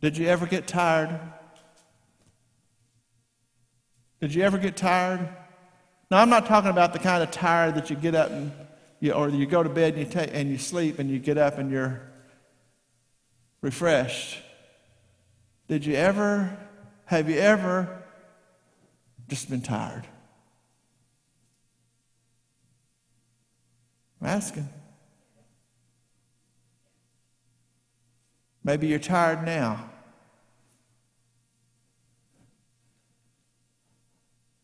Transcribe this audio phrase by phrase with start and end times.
[0.00, 1.18] Did you ever get tired?
[4.20, 5.28] Did you ever get tired?
[6.10, 8.52] Now, I'm not talking about the kind of tired that you get up and
[9.00, 11.38] you, or you go to bed and you, take, and you sleep and you get
[11.38, 12.00] up and you're
[13.60, 14.38] refreshed.
[15.68, 16.56] Did you ever,
[17.06, 18.02] have you ever
[19.28, 20.06] just been tired?
[24.20, 24.68] I'm asking.
[28.66, 29.88] Maybe you're tired now.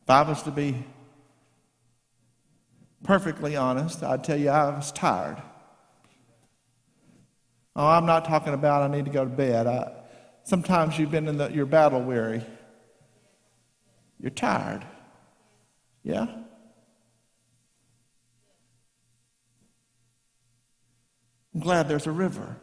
[0.02, 0.84] If I was to be
[3.04, 5.40] perfectly honest, I'd tell you I was tired.
[7.76, 9.68] Oh, I'm not talking about I need to go to bed.
[9.68, 9.92] I,
[10.42, 12.44] sometimes you've been in the, you're battle weary.
[14.18, 14.84] You're tired.
[16.02, 16.26] Yeah?
[21.54, 22.56] I'm glad there's a river.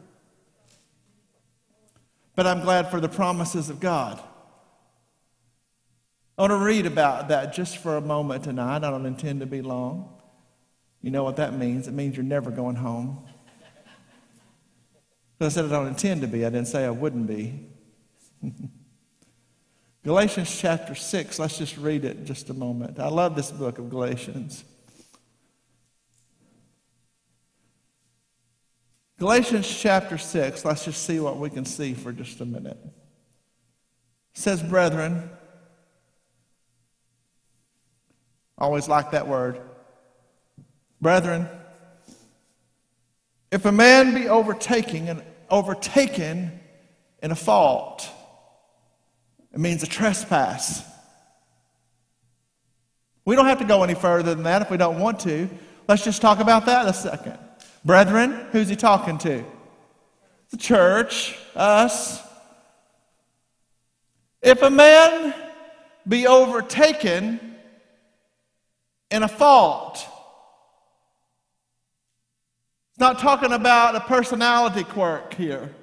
[2.39, 4.17] But I'm glad for the promises of God.
[6.37, 8.77] I want to read about that just for a moment tonight.
[8.77, 10.17] I don't intend to be long.
[11.01, 11.89] You know what that means?
[11.89, 13.25] It means you're never going home.
[15.41, 16.45] I said I don't intend to be.
[16.45, 17.67] I didn't say I wouldn't be.
[20.05, 22.99] Galatians chapter 6, let's just read it just a moment.
[22.99, 24.63] I love this book of Galatians.
[29.19, 32.77] Galatians chapter 6, let's just see what we can see for just a minute.
[32.81, 35.29] It says, Brethren,
[38.57, 39.59] always like that word.
[41.01, 41.49] Brethren,
[43.51, 46.57] if a man be overtaking and overtaken
[47.21, 48.09] in a fault,
[49.53, 50.81] it means a trespass.
[53.25, 55.49] We don't have to go any further than that if we don't want to.
[55.89, 57.37] Let's just talk about that a second.
[57.85, 59.43] Brethren, who's he talking to?
[60.51, 62.21] The church, us.
[64.41, 65.33] If a man
[66.07, 67.55] be overtaken
[69.11, 70.05] in a fault,
[72.97, 75.73] not talking about a personality quirk here.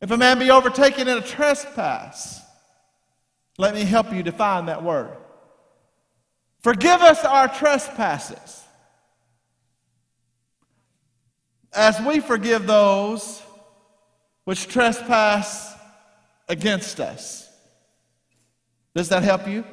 [0.00, 2.40] If a man be overtaken in a trespass,
[3.58, 5.16] let me help you define that word.
[6.60, 8.64] Forgive us our trespasses
[11.72, 13.42] as we forgive those
[14.44, 15.74] which trespass
[16.48, 17.48] against us.
[18.94, 19.64] Does that help you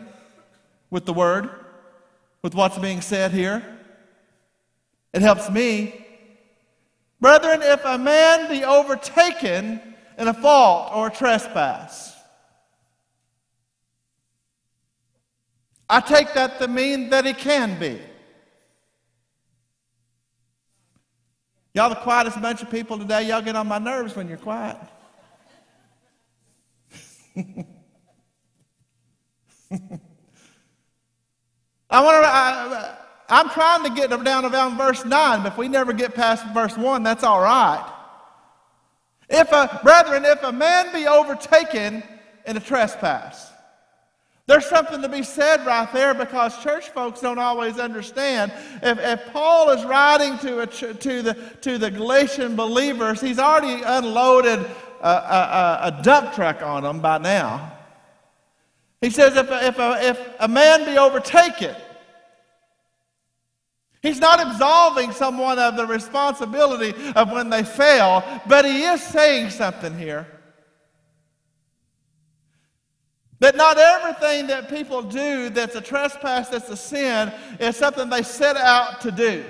[0.89, 1.49] with the word,
[2.43, 3.63] with what's being said here?
[5.13, 6.05] It helps me.
[7.19, 9.81] Brethren, if a man be overtaken
[10.17, 12.15] in a fault or a trespass,
[15.89, 17.99] I take that to mean that he can be.
[21.77, 23.27] Y'all the quietest bunch of people today.
[23.27, 24.77] Y'all get on my nerves when you're quiet.
[27.35, 27.43] I
[32.01, 32.27] want to.
[32.27, 32.97] I,
[33.29, 36.75] I'm trying to get down to verse 9, but if we never get past verse
[36.75, 37.87] 1, that's all right.
[39.29, 42.01] If a, brethren, if a man be overtaken
[42.47, 43.51] in a trespass,
[44.47, 48.53] there's something to be said right there because church folks don't always understand.
[48.81, 53.83] If, if Paul is writing to, a, to, the, to the Galatian believers, he's already
[53.83, 54.59] unloaded
[55.01, 57.73] a, a, a dump truck on them by now.
[59.01, 61.75] He says, if a, if, a, if a man be overtaken,
[64.01, 69.49] he's not absolving someone of the responsibility of when they fail, but he is saying
[69.49, 70.25] something here.
[73.39, 78.23] That not everything that people do that's a trespass, that's a sin, is something they
[78.23, 79.45] set out to do.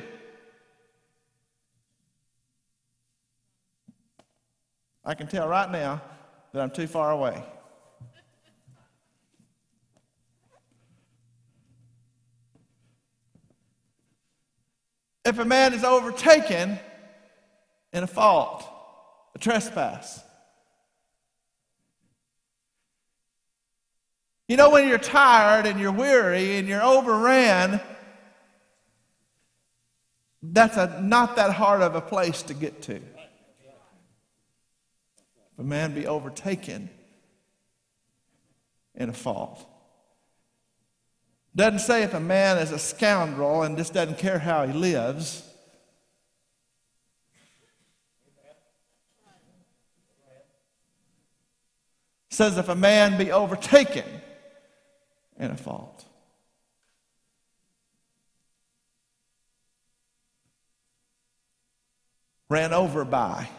[5.05, 6.01] I can tell right now
[6.51, 7.41] that I'm too far away.
[15.23, 16.77] If a man is overtaken
[17.93, 18.67] in a fault,
[19.33, 20.21] a trespass,
[24.47, 27.81] You know, when you're tired and you're weary and you're overran,
[30.41, 32.95] that's a, not that hard of a place to get to.
[32.95, 33.01] If
[35.59, 36.89] a man be overtaken
[38.95, 39.65] in a fault.
[41.53, 45.43] Doesn't say if a man is a scoundrel and just doesn't care how he lives.
[52.29, 54.05] Says if a man be overtaken
[55.37, 56.05] and a fault.
[62.49, 63.49] Ran over by.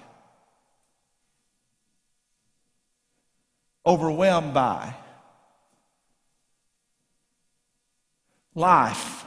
[3.89, 4.95] overwhelmed by.
[8.55, 9.25] Life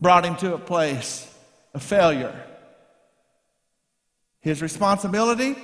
[0.00, 1.28] brought him to a place
[1.74, 2.40] of failure.
[4.40, 5.56] His responsibility?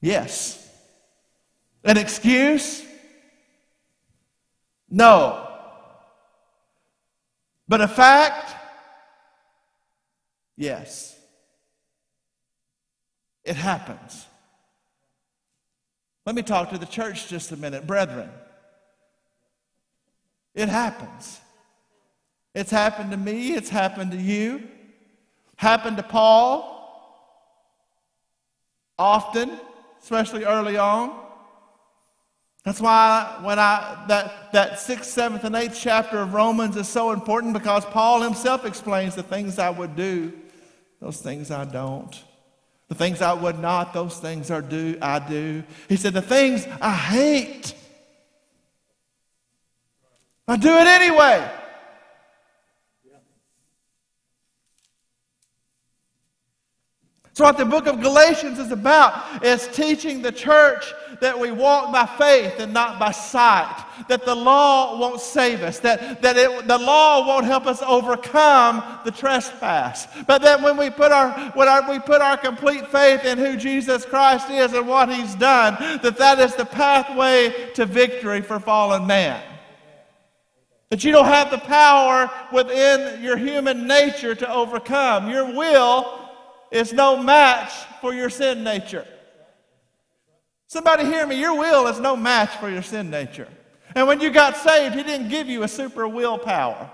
[0.00, 0.65] Yes.
[1.86, 2.84] An excuse?
[4.90, 5.48] No.
[7.68, 8.54] But a fact?
[10.56, 11.16] Yes.
[13.44, 14.26] It happens.
[16.26, 17.86] Let me talk to the church just a minute.
[17.86, 18.30] Brethren,
[20.56, 21.40] it happens.
[22.52, 24.66] It's happened to me, it's happened to you,
[25.56, 26.72] happened to Paul
[28.98, 29.52] often,
[30.02, 31.25] especially early on.
[32.66, 37.12] That's why when I that that sixth, seventh, and eighth chapter of Romans is so
[37.12, 40.32] important because Paul himself explains the things I would do,
[41.00, 42.20] those things I don't.
[42.88, 45.62] The things I would not, those things are do I do.
[45.88, 47.72] He said, the things I hate,
[50.48, 51.48] I do it anyway.
[57.36, 61.92] So, what the book of Galatians is about is teaching the church that we walk
[61.92, 66.66] by faith and not by sight, that the law won't save us, that, that it,
[66.66, 71.68] the law won't help us overcome the trespass, but that when we put our, when
[71.68, 75.74] our, we put our complete faith in who Jesus Christ is and what he's done,
[76.00, 79.42] that that is the pathway to victory for fallen man.
[80.88, 85.28] That you don't have the power within your human nature to overcome.
[85.28, 86.25] Your will
[86.70, 89.06] is no match for your sin nature.
[90.66, 93.48] Somebody hear me, your will is no match for your sin nature.
[93.94, 96.90] And when you got saved, He didn't give you a super willpower.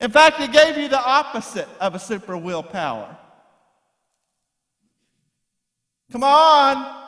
[0.00, 3.16] In fact, He gave you the opposite of a super willpower.
[6.12, 7.01] Come on.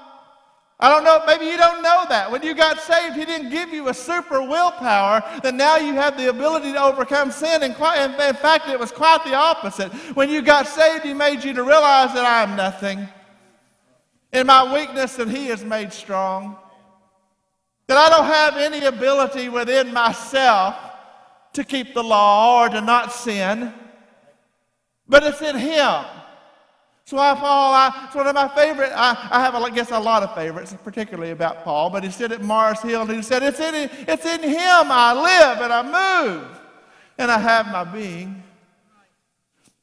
[0.80, 2.30] I don't know, maybe you don't know that.
[2.30, 6.16] When you got saved, He didn't give you a super willpower that now you have
[6.16, 7.62] the ability to overcome sin.
[7.62, 8.02] And quite.
[8.04, 9.92] in fact, it was quite the opposite.
[10.16, 13.08] When you got saved, He made you to realize that I am nothing.
[14.32, 16.56] In my weakness, that He is made strong.
[17.86, 20.76] That I don't have any ability within myself
[21.52, 23.72] to keep the law or to not sin,
[25.06, 26.04] but it's in Him.
[27.06, 28.90] So I, Paul, I, it's one of my favorite.
[28.94, 31.90] I, I have, I guess, a lot of favorites, particularly about Paul.
[31.90, 35.12] But he said at Mars Hill, and he said, "It's in, it's in Him I
[35.12, 36.60] live and I move,
[37.18, 38.42] and I have my being."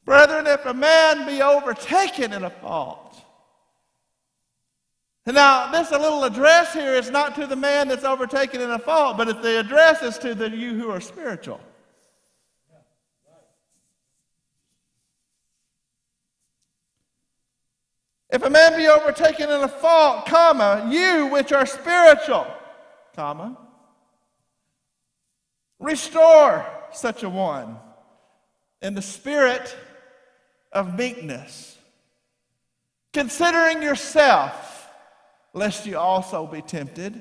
[0.04, 3.22] Brethren, if a man be overtaken in a fault,
[5.24, 8.78] and now this little address here is not to the man that's overtaken in a
[8.80, 11.60] fault, but if the address is to the you who are spiritual.
[18.32, 22.46] If a man be overtaken in a fault, comma, you which are spiritual,
[23.14, 23.58] comma,
[25.78, 27.76] restore such a one
[28.80, 29.76] in the spirit
[30.72, 31.76] of meekness,
[33.12, 34.88] considering yourself,
[35.52, 37.20] lest you also be tempted.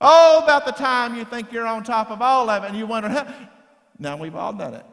[0.00, 2.86] Oh, about the time you think you're on top of all of it and you
[2.86, 3.26] wonder, how.
[3.98, 4.86] now we've all done it.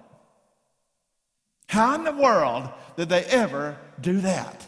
[1.67, 4.66] How in the world did they ever do that?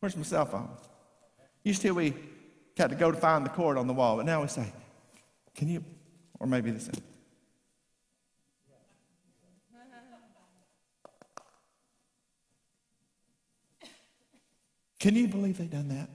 [0.00, 0.70] Where's my cell phone?
[1.62, 2.14] Used to we
[2.76, 4.72] had to go to find the cord on the wall, but now we say,
[5.54, 5.84] can you,
[6.38, 6.90] or maybe this.
[14.98, 16.10] Can you believe they done that?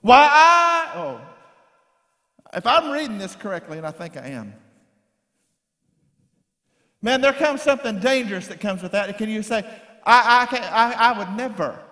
[0.00, 1.20] Why I, oh,
[2.54, 4.54] if I'm reading this correctly, and I think I am,
[7.02, 9.16] Man, there comes something dangerous that comes with that.
[9.18, 9.64] Can you say,
[10.04, 11.82] I, I, can't, I, I would never?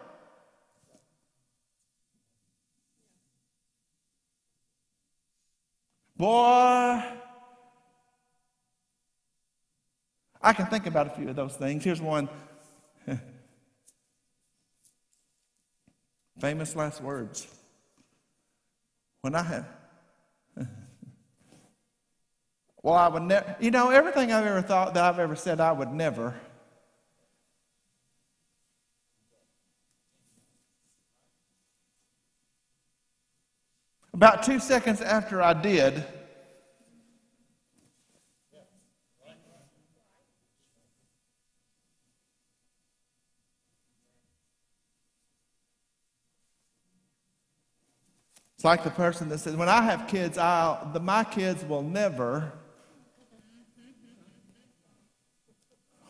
[6.16, 7.02] Boy,
[10.40, 11.82] I can think about a few of those things.
[11.82, 12.28] Here's one
[16.38, 17.48] famous last words.
[19.22, 19.66] When I have
[22.84, 25.72] well, I would never, you know, everything I've ever thought that I've ever said I
[25.72, 26.34] would never.
[34.12, 36.04] About two seconds after I did,
[48.56, 51.82] It's like the person that says, when I have kids, I'll, the, my kids will
[51.82, 52.52] never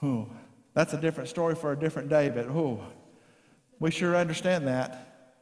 [0.04, 0.28] Oh,
[0.74, 2.84] That's a different story for a different day, but oh,
[3.78, 5.32] we sure understand that.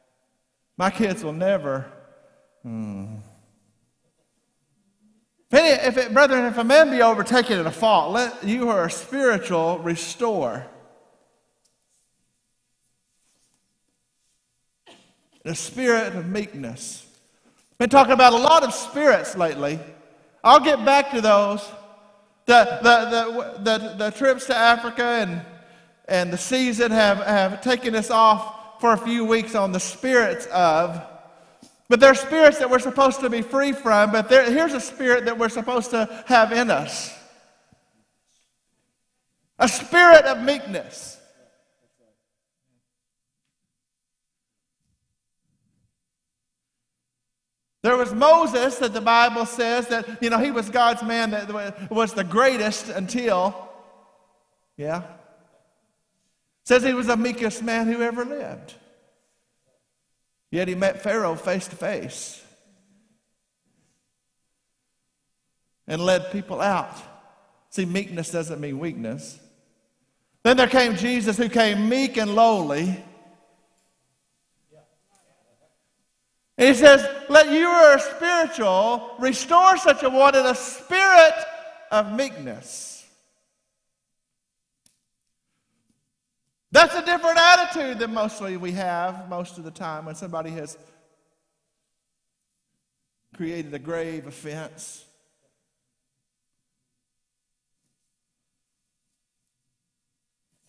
[0.77, 1.85] My kids will never.
[2.61, 3.15] Hmm.
[5.51, 8.59] If, any, if it, brethren, if a man be overtaken in a fault, let you
[8.59, 10.65] who are spiritual restore.
[15.43, 17.05] The spirit of meekness.
[17.77, 19.77] Been talking about a lot of spirits lately.
[20.41, 21.69] I'll get back to those.
[22.45, 25.41] The, the, the, the, the trips to Africa and,
[26.07, 30.45] and the season have, have taken us off for a few weeks on the spirits
[30.47, 31.01] of.
[31.89, 34.79] But there are spirits that we're supposed to be free from, but there, here's a
[34.79, 37.17] spirit that we're supposed to have in us
[39.59, 41.19] a spirit of meekness.
[47.83, 51.91] There was Moses that the Bible says that, you know, he was God's man that
[51.91, 53.69] was the greatest until,
[54.77, 55.03] yeah.
[56.63, 58.75] Says he was the meekest man who ever lived.
[60.49, 62.41] Yet he met Pharaoh face to face
[65.85, 66.95] and led people out.
[67.69, 69.39] See, meekness doesn't mean weakness.
[70.43, 73.03] Then there came Jesus who came meek and lowly.
[76.63, 81.33] And he says, Let you who are spiritual restore such a one in a spirit
[81.91, 83.05] of meekness.
[86.71, 90.77] That's a different attitude than mostly we have most of the time when somebody has
[93.35, 95.03] created a grave offense.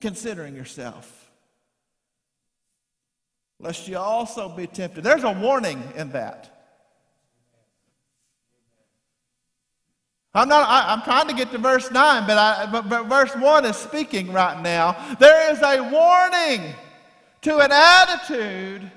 [0.00, 1.24] Considering yourself
[3.58, 5.04] lest you also be tempted.
[5.04, 6.50] There's a warning in that.
[10.37, 10.68] I'm not.
[10.68, 13.76] I, am trying to get to verse nine, but, I, but, but verse one is
[13.76, 14.96] speaking right now.
[15.20, 16.75] There is a warning
[17.42, 18.90] to an attitude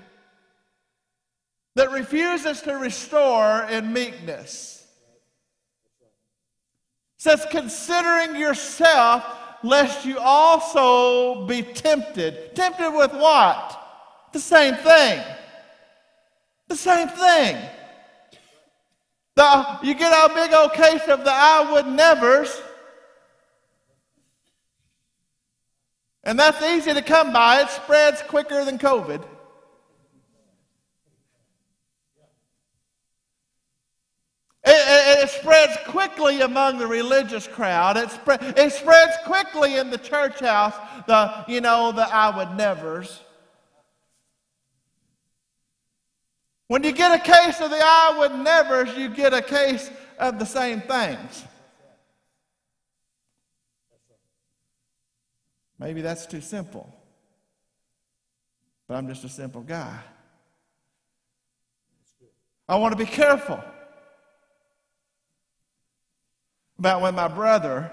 [1.76, 4.84] that refuses to restore in meekness.
[7.18, 9.24] It says, considering yourself,
[9.64, 12.56] lest you also be tempted.
[12.56, 13.77] Tempted with what?
[14.34, 15.24] The same thing.
[16.68, 17.58] The same thing.
[19.36, 22.62] The, you get a big old case of the I would nevers.
[26.24, 27.62] And that's easy to come by.
[27.62, 29.24] It spreads quicker than COVID.
[34.66, 37.96] It, it, it, spreads quickly among the religious crowd.
[37.96, 40.76] It, spread, it spreads quickly in the church house,
[41.08, 43.22] the, you know, the I would nevers.
[46.68, 50.38] When you get a case of the I would nevers, you get a case of
[50.38, 51.46] the same things.
[55.80, 56.94] Maybe that's too simple.
[58.88, 59.98] But I'm just a simple guy.
[62.68, 63.64] I want to be careful
[66.78, 67.90] about when my brother,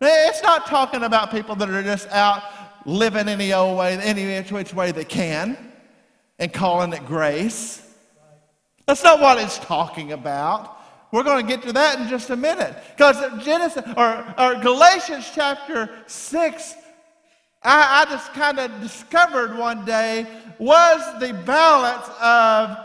[0.00, 2.42] it's not talking about people that are just out
[2.86, 5.71] living any old way, any which way they can
[6.42, 7.80] and calling it grace.
[8.86, 10.76] That's not what it's talking about.
[11.12, 12.74] We're going to get to that in just a minute.
[12.96, 16.74] Because Genesis or, or Galatians chapter 6,
[17.62, 20.26] I, I just kind of discovered one day
[20.58, 22.76] was the balance of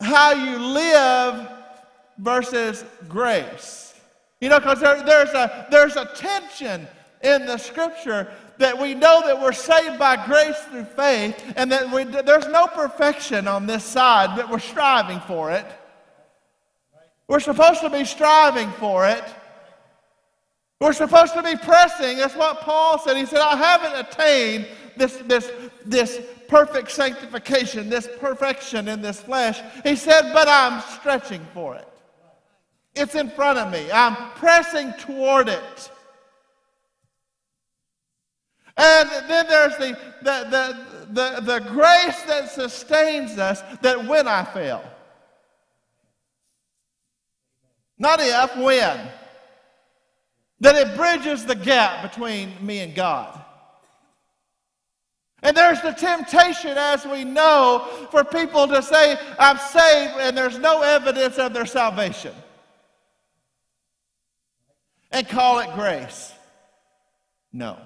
[0.00, 1.50] how you live
[2.16, 3.92] versus grace.
[4.40, 6.88] You know, because there, there's, a, there's a tension
[7.22, 11.90] in the scripture that we know that we're saved by grace through faith and that
[11.92, 15.66] we, there's no perfection on this side, but we're striving for it.
[17.28, 19.24] We're supposed to be striving for it.
[20.80, 22.16] We're supposed to be pressing.
[22.16, 23.16] That's what Paul said.
[23.16, 25.50] He said, I haven't attained this, this,
[25.84, 29.60] this perfect sanctification, this perfection in this flesh.
[29.84, 31.86] He said, but I'm stretching for it.
[32.94, 33.90] It's in front of me.
[33.92, 35.90] I'm pressing toward it.
[38.82, 44.42] And then there's the, the, the, the, the grace that sustains us that when I
[44.42, 44.82] fail.
[47.98, 49.06] Not if, when.
[50.60, 53.38] That it bridges the gap between me and God.
[55.42, 60.58] And there's the temptation, as we know, for people to say, I'm saved, and there's
[60.58, 62.34] no evidence of their salvation.
[65.10, 66.32] And call it grace.
[67.52, 67.76] No.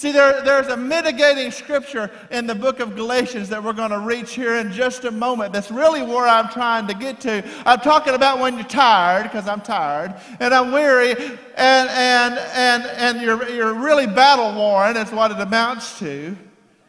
[0.00, 3.98] See, there, there's a mitigating scripture in the book of Galatians that we're going to
[3.98, 5.52] reach here in just a moment.
[5.52, 7.46] That's really where I'm trying to get to.
[7.66, 12.82] I'm talking about when you're tired, because I'm tired, and I'm weary, and, and, and,
[12.84, 16.34] and you're, you're really battle worn, is what it amounts to.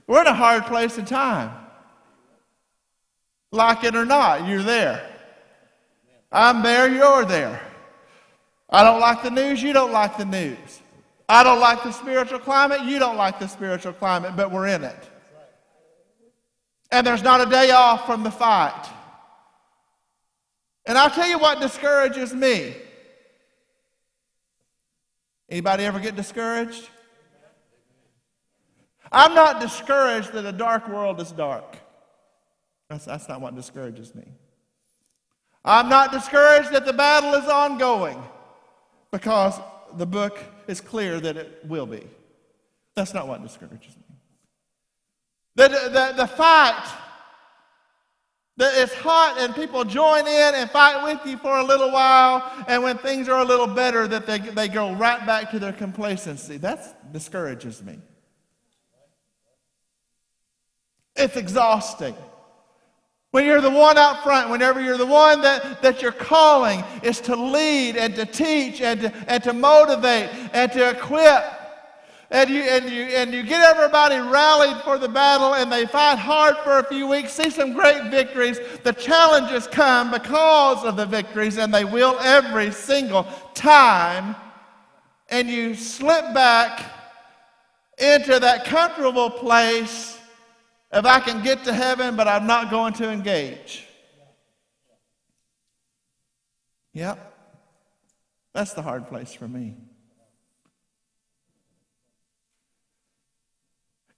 [0.08, 1.52] We're in a hard place in time.
[3.52, 5.06] Like it or not, you're there.
[6.32, 7.62] I'm there, you're there.
[8.70, 10.81] I don't like the news, you don't like the news.
[11.32, 12.82] I don't like the spiritual climate.
[12.82, 15.10] You don't like the spiritual climate, but we're in it.
[16.92, 18.86] And there's not a day off from the fight.
[20.86, 22.76] And I'll tell you what discourages me.
[25.50, 26.90] Anybody ever get discouraged?
[29.10, 31.78] I'm not discouraged that a dark world is dark.
[32.90, 34.26] That's, that's not what discourages me.
[35.64, 38.22] I'm not discouraged that the battle is ongoing
[39.12, 39.58] because
[39.96, 40.38] the book
[40.68, 42.04] is clear that it will be.
[42.96, 44.16] That's not what discourages me.
[45.56, 46.98] The, the, the fight
[48.58, 52.52] that it's hot and people join in and fight with you for a little while,
[52.68, 55.74] and when things are a little better, that they, they go right back to their
[55.74, 56.58] complacency.
[56.58, 57.98] That discourages me.
[61.16, 62.16] It's exhausting.
[63.32, 67.22] When you're the one out front, whenever you're the one that, that you're calling is
[67.22, 71.44] to lead and to teach and to, and to motivate and to equip.
[72.30, 76.18] And you, and, you, and you get everybody rallied for the battle and they fight
[76.18, 78.60] hard for a few weeks, see some great victories.
[78.84, 84.36] The challenges come because of the victories, and they will every single time.
[85.30, 86.86] And you slip back
[87.98, 90.18] into that comfortable place
[90.94, 93.86] if I can get to heaven, but I'm not going to engage.
[96.94, 97.34] Yep.
[98.54, 99.76] That's the hard place for me.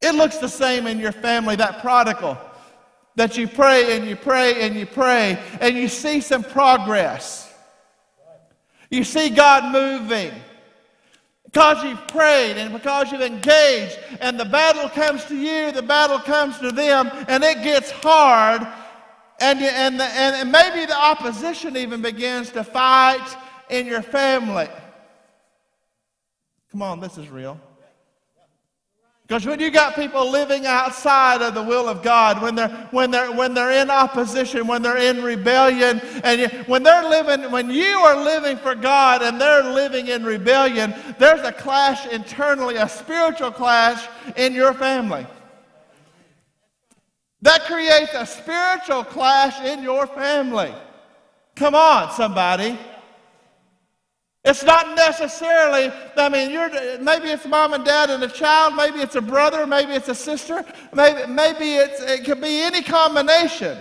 [0.01, 2.37] It looks the same in your family, that prodigal
[3.15, 7.51] that you pray and you pray and you pray and you see some progress.
[8.89, 10.33] You see God moving
[11.53, 16.17] because you've prayed and because you've engaged, and the battle comes to you, the battle
[16.17, 18.67] comes to them, and it gets hard,
[19.39, 23.37] and, and, the, and maybe the opposition even begins to fight
[23.69, 24.67] in your family.
[26.71, 27.59] Come on, this is real.
[29.27, 33.09] Because when you got people living outside of the will of God, when they're, when
[33.09, 37.69] they're, when they're in opposition, when they're in rebellion, and you, when they're living, when
[37.69, 42.89] you are living for God and they're living in rebellion, there's a clash internally, a
[42.89, 44.05] spiritual clash
[44.35, 45.25] in your family.
[47.41, 50.73] That creates a spiritual clash in your family.
[51.55, 52.77] Come on, somebody.
[54.45, 58.99] It's not necessarily, I mean, you're, maybe it's mom and dad and a child, maybe
[58.99, 63.77] it's a brother, maybe it's a sister, maybe, maybe it's, it could be any combination.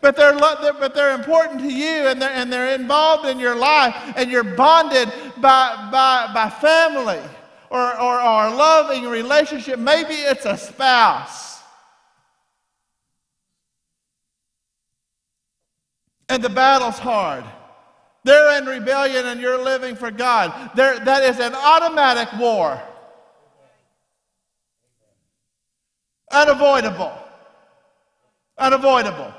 [0.00, 3.94] But they're, but they're important to you and they're, and they're involved in your life
[4.16, 7.20] and you're bonded by, by, by family
[7.68, 9.78] or, or, or a loving relationship.
[9.78, 11.60] Maybe it's a spouse.
[16.28, 17.44] And the battle's hard.
[18.26, 20.72] They're in rebellion and you're living for God.
[20.74, 22.82] There, that is an automatic war.
[26.32, 27.12] Unavoidable.
[28.58, 29.32] Unavoidable.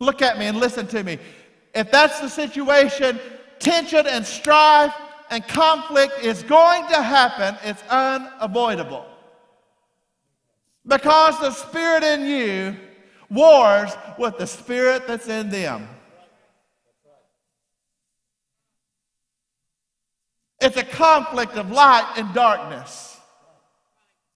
[0.00, 1.18] Look at me and listen to me.
[1.74, 3.20] If that's the situation,
[3.58, 4.94] tension and strife
[5.28, 7.54] and conflict is going to happen.
[7.64, 9.04] It's unavoidable.
[10.86, 12.76] Because the spirit in you
[13.28, 15.86] wars with the spirit that's in them.
[20.62, 23.18] It's a conflict of light and darkness,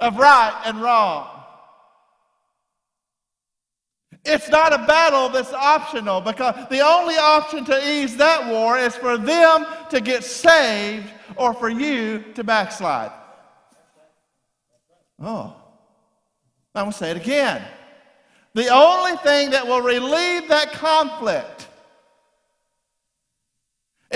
[0.00, 1.28] of right and wrong.
[4.24, 8.96] It's not a battle that's optional because the only option to ease that war is
[8.96, 13.12] for them to get saved or for you to backslide.
[15.22, 15.54] Oh,
[16.74, 17.62] I'm going to say it again.
[18.54, 21.65] The only thing that will relieve that conflict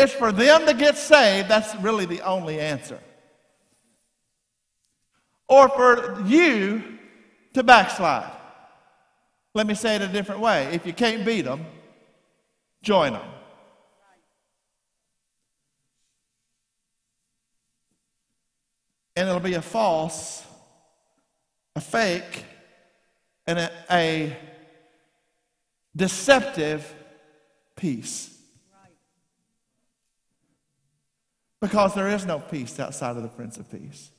[0.00, 1.48] it's for them to get saved.
[1.48, 2.98] That's really the only answer.
[5.48, 6.98] Or for you
[7.54, 8.30] to backslide.
[9.54, 10.66] Let me say it a different way.
[10.72, 11.66] If you can't beat them,
[12.82, 13.26] join them.
[19.16, 20.44] And it'll be a false,
[21.76, 22.44] a fake,
[23.46, 24.36] and a, a
[25.94, 26.94] deceptive
[27.76, 28.39] peace.
[31.60, 34.10] Because there is no peace outside of the Prince of Peace.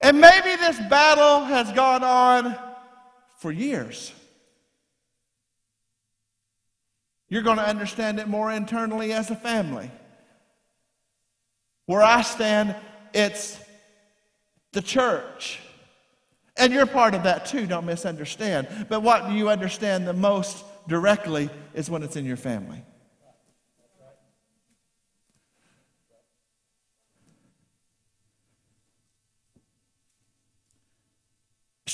[0.00, 2.56] And maybe this battle has gone on
[3.38, 4.12] for years.
[7.28, 9.90] You're going to understand it more internally as a family.
[11.86, 12.74] Where I stand,
[13.14, 13.58] it's
[14.72, 15.60] the church.
[16.56, 18.86] And you're part of that too, don't misunderstand.
[18.88, 22.82] But what do you understand the most directly is when it's in your family.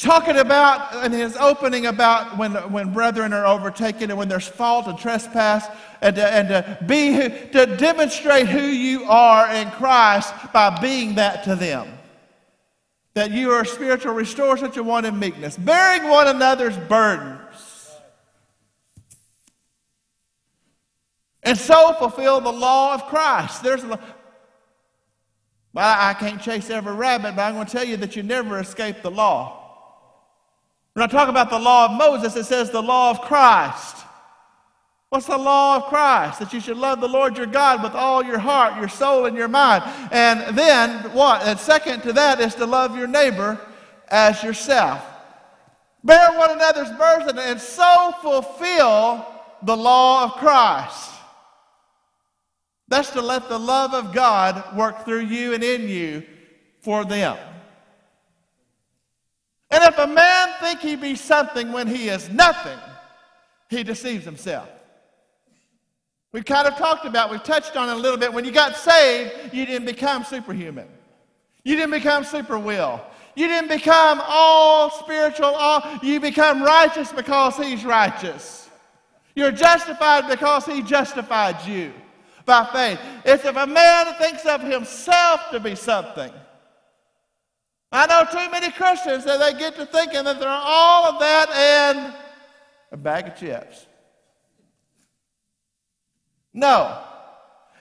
[0.06, 4.86] talking about in his opening about when, when brethren are overtaken and when there's fault
[4.86, 5.66] and trespass
[6.02, 7.16] and to, and to be
[7.50, 11.88] to demonstrate who you are in christ by being that to them.
[13.14, 15.56] That you are spiritual restore such a one in meekness.
[15.56, 17.45] Bearing one another's burdens
[21.46, 23.98] and so fulfill the law of christ there's a,
[25.76, 28.60] well, I can't chase every rabbit, but I'm going to tell you that you never
[28.60, 29.62] escape the law.
[30.94, 33.98] When I talk about the law of Moses, it says the law of Christ.
[35.10, 36.38] What's the law of Christ?
[36.38, 39.36] That you should love the Lord your God with all your heart, your soul, and
[39.36, 39.84] your mind.
[40.12, 41.42] And then what?
[41.42, 43.60] And second to that is to love your neighbor
[44.08, 45.04] as yourself.
[46.02, 49.26] Bear one another's burden and so fulfill
[49.62, 51.15] the law of Christ.
[52.88, 56.22] That's to let the love of God work through you and in you
[56.80, 57.36] for them.
[59.70, 62.78] And if a man think he be something when he is nothing,
[63.68, 64.68] he deceives himself.
[66.32, 68.32] We kind of talked about, we've touched on it a little bit.
[68.32, 70.86] When you got saved, you didn't become superhuman.
[71.64, 73.00] You didn't become super will.
[73.34, 78.68] You didn't become all spiritual, all you become righteous because he's righteous.
[79.34, 81.92] You're justified because he justified you
[82.46, 83.00] by faith.
[83.24, 86.32] It's if a man thinks of himself to be something,
[87.92, 91.50] I know too many Christians that they get to thinking that they're all of that
[91.50, 92.14] and
[92.92, 93.86] a bag of chips.
[96.54, 97.02] No.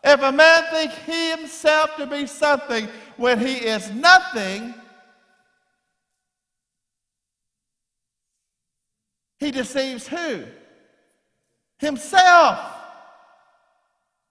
[0.04, 4.76] If a man think he himself to be something when he is nothing,
[9.40, 10.44] he deceives who?
[11.78, 12.75] Himself.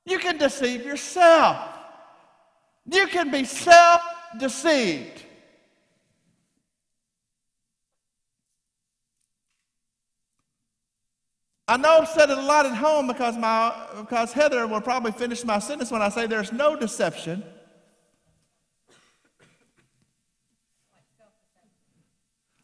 [0.07, 1.57] You can deceive yourself.
[2.91, 4.03] You can be self
[4.39, 5.23] deceived.
[11.67, 15.13] I know I've said it a lot at home because, my, because Heather will probably
[15.13, 17.43] finish my sentence when I say there's no deception.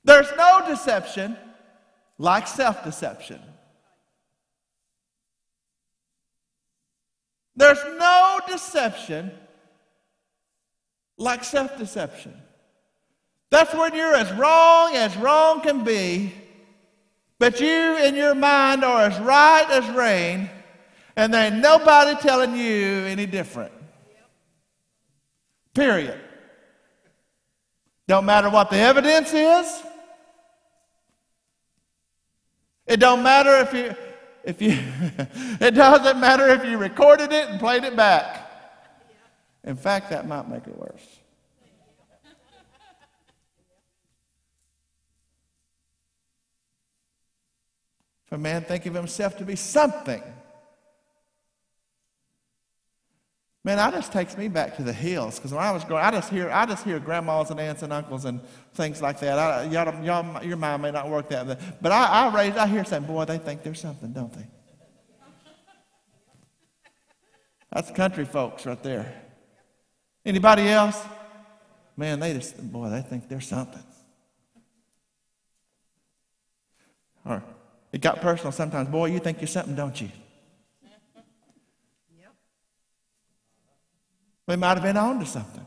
[0.05, 1.37] There's no deception
[2.19, 3.41] like self deception.
[7.57, 9.33] There's no deception
[11.19, 12.35] like self deception.
[13.51, 16.33] That's when you're as wrong as wrong can be
[17.41, 20.51] but you in your mind are as right as rain,
[21.17, 23.73] and there ain't nobody telling you any different.
[25.73, 26.21] Period.
[28.07, 29.83] Don't matter what the evidence is.
[32.87, 33.97] It don't matter if you
[34.45, 34.71] if you
[35.61, 38.47] it doesn't matter if you recorded it and played it back.
[39.65, 41.19] In fact, that might make it worse.
[48.27, 50.23] If a man think of himself to be something,
[53.63, 56.11] Man, that just takes me back to the hills because when I was growing, I
[56.11, 58.41] just hear, I just hear grandmas and aunts and uncles and
[58.73, 59.39] things like that.
[59.39, 62.67] I, y'all, y'all, your mind may not work that, way, but I, I raised, I
[62.67, 64.47] hear saying, boy, they think they're something, don't they?
[67.71, 69.23] That's country folks right there.
[70.25, 71.03] Anybody else?
[71.97, 73.83] Man, they just, boy, they think they're something.
[77.25, 77.43] Or
[77.93, 78.89] it got personal sometimes.
[78.89, 80.09] Boy, you think you're something, don't you?
[82.19, 82.33] Yep.
[84.51, 85.65] We might have been on to something.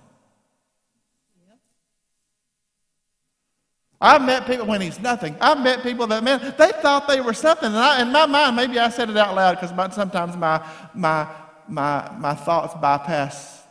[4.02, 5.38] I've met people when he's nothing.
[5.40, 7.68] I've met people that, man, they thought they were something.
[7.68, 10.62] And I, in my mind, maybe I said it out loud because sometimes my,
[10.94, 11.26] my,
[11.70, 13.64] my, my thoughts bypass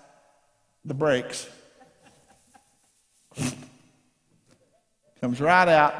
[0.82, 1.46] the brakes.
[5.20, 5.94] Comes right out.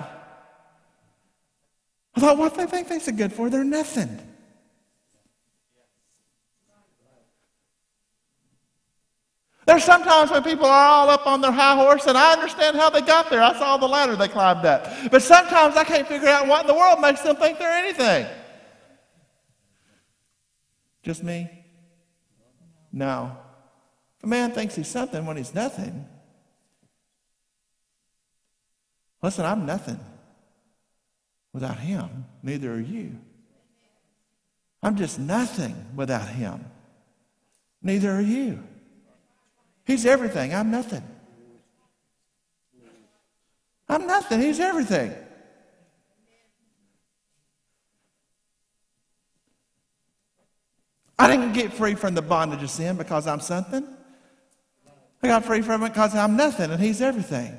[2.16, 3.50] I thought, what they think they're good for?
[3.50, 4.18] They're nothing.
[9.66, 12.90] There's sometimes when people are all up on their high horse, and I understand how
[12.90, 13.42] they got there.
[13.42, 14.88] I saw the ladder they climbed up.
[15.10, 18.26] But sometimes I can't figure out what in the world makes them think they're anything.
[21.02, 21.48] Just me?
[22.92, 23.36] No.
[24.22, 26.08] A man thinks he's something when he's nothing,
[29.22, 30.00] Listen, I'm nothing
[31.52, 32.26] without him.
[32.42, 33.18] Neither are you.
[34.82, 36.64] I'm just nothing without him.
[37.82, 38.62] Neither are you.
[39.84, 40.54] He's everything.
[40.54, 41.02] I'm nothing.
[43.88, 44.40] I'm nothing.
[44.40, 45.12] He's everything.
[51.18, 53.86] I didn't get free from the bondage of sin because I'm something.
[55.22, 57.56] I got free from it because I'm nothing and He's everything.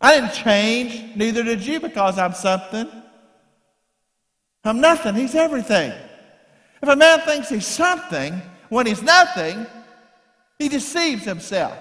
[0.00, 2.88] I didn't change, neither did you, because I'm something.
[4.66, 5.14] I'm nothing.
[5.14, 5.92] He's everything.
[6.82, 9.66] If a man thinks he's something when he's nothing,
[10.58, 11.76] he deceives himself.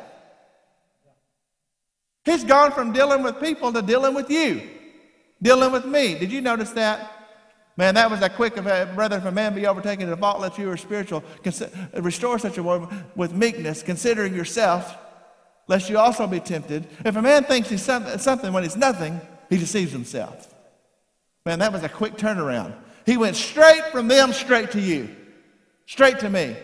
[2.24, 4.68] He's gone from dealing with people to dealing with you,
[5.42, 6.18] dealing with me.
[6.18, 7.12] Did you notice that?
[7.78, 10.40] Man, that was a quick, a, brother, if a man be overtaken in a fault,
[10.40, 11.24] let you are spiritual.
[11.94, 14.96] Restore such a one with meekness, considering yourself,
[15.68, 16.88] lest you also be tempted.
[17.04, 19.20] If a man thinks he's something when he's nothing,
[19.50, 20.55] he deceives himself.
[21.46, 22.74] Man, that was a quick turnaround.
[23.06, 25.16] He went straight from them straight to you,
[25.86, 26.56] straight to me.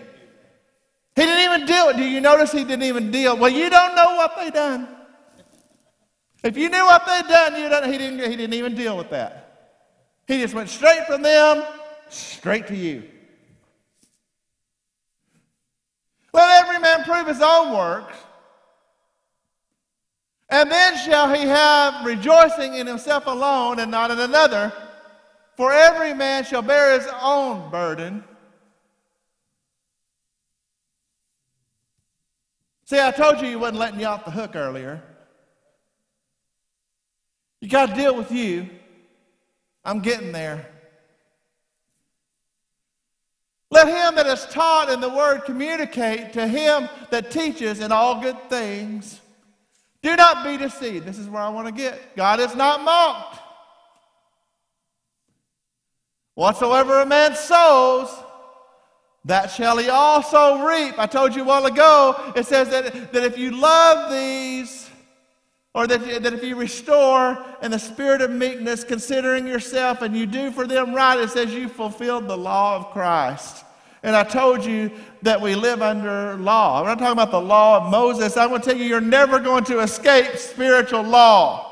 [1.15, 1.87] He didn't even deal.
[1.87, 1.97] With.
[1.97, 3.37] Do you notice he didn't even deal?
[3.37, 4.87] Well, you don't know what they done.
[6.43, 9.11] If you knew what they'd done, you don't, he, didn't, he didn't even deal with
[9.11, 9.75] that.
[10.27, 11.63] He just went straight from them,
[12.09, 13.03] straight to you.
[16.33, 18.15] Let every man prove his own works,
[20.51, 24.73] and then shall he have rejoicing in himself alone and not in another.
[25.55, 28.23] For every man shall bear his own burden.
[32.85, 35.01] See, I told you he wasn't letting you off the hook earlier.
[37.61, 38.69] You got to deal with you.
[39.85, 40.67] I'm getting there.
[43.69, 48.21] Let him that is taught in the word communicate to him that teaches in all
[48.21, 49.21] good things.
[50.03, 51.05] Do not be deceived.
[51.05, 52.15] This is where I want to get.
[52.15, 53.39] God is not mocked.
[56.33, 58.09] Whatsoever a man sows,
[59.25, 60.97] that shall he also reap.
[60.97, 64.89] I told you a while ago, it says that, that if you love these,
[65.73, 70.25] or that, that if you restore in the spirit of meekness, considering yourself, and you
[70.25, 73.63] do for them right, it says you fulfilled the law of Christ.
[74.03, 76.79] And I told you that we live under law.
[76.79, 78.37] I'm not talking about the law of Moses.
[78.37, 81.67] I'm going to tell you, you're never going to escape spiritual law.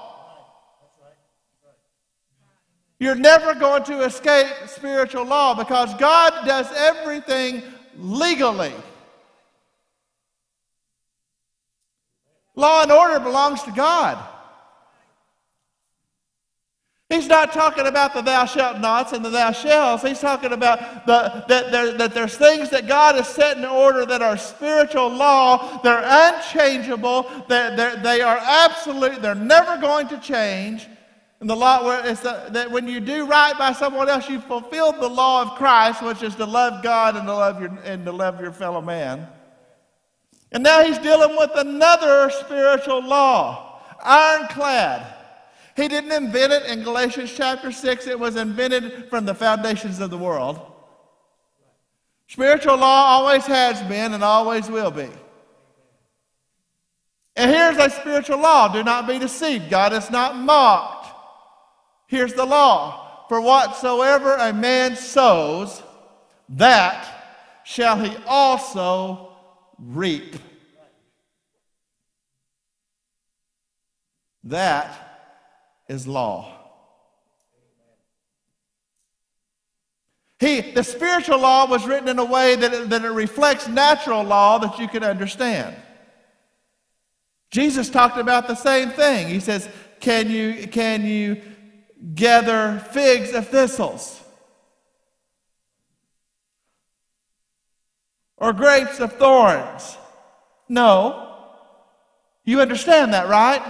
[2.99, 7.63] You're never going to escape spiritual law because God does everything
[7.97, 8.73] legally.
[12.55, 14.17] Law and order belongs to God.
[17.09, 20.03] He's not talking about the thou shalt nots and the thou shalls.
[20.03, 24.05] He's talking about the, that, there, that there's things that God has set in order
[24.05, 25.81] that are spiritual law.
[25.81, 27.25] They're unchangeable.
[27.49, 29.23] They're, they're, they are absolute.
[29.23, 30.87] They're never going to change.
[31.39, 34.97] And the law where it's that when you do right by someone else, you fulfilled
[34.99, 38.11] the law of Christ, which is to love God and to love your and to
[38.11, 39.25] love your fellow man.
[40.51, 45.15] And now he's dealing with another spiritual law, ironclad.
[45.79, 50.09] He didn't invent it in Galatians chapter 6, it was invented from the foundations of
[50.09, 50.59] the world.
[52.27, 55.07] Spiritual law always has been and always will be.
[57.37, 59.69] And here's a spiritual law do not be deceived.
[59.69, 61.15] God is not mocked.
[62.07, 65.81] Here's the law For whatsoever a man sows,
[66.49, 69.37] that shall he also
[69.77, 70.35] reap.
[74.43, 75.08] That
[75.89, 76.55] is law.
[80.39, 84.23] He, the spiritual law was written in a way that it, that it reflects natural
[84.23, 85.75] law that you can understand.
[87.51, 89.27] Jesus talked about the same thing.
[89.27, 89.67] He says,
[89.99, 91.41] Can you, can you
[92.15, 94.21] gather figs of thistles
[98.39, 99.97] or grapes of thorns.
[100.67, 101.35] No.
[102.45, 103.61] You understand that, right?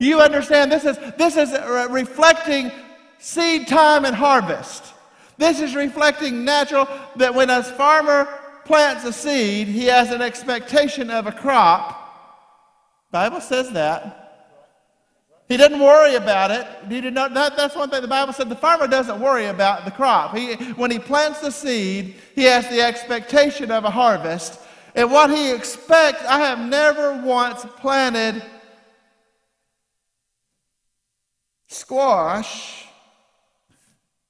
[0.00, 1.52] You understand this is this is
[1.90, 2.72] reflecting
[3.18, 4.82] seed time and harvest.
[5.36, 8.26] This is reflecting natural that when a farmer
[8.64, 11.98] plants a seed, he has an expectation of a crop.
[13.10, 14.16] Bible says that.
[15.48, 17.14] He doesn't worry about it.
[17.14, 20.34] That, that's one thing the Bible said the farmer doesn't worry about the crop.
[20.34, 24.60] He, when he plants the seed, he has the expectation of a harvest.
[24.94, 28.42] And what he expects, I have never once planted
[31.70, 32.84] squash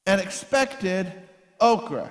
[0.07, 1.13] and expected
[1.61, 2.11] okra.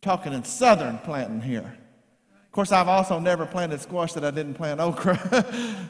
[0.00, 1.76] talking in southern planting here.
[2.46, 5.44] Of course, I've also never planted squash that I didn't plant okra,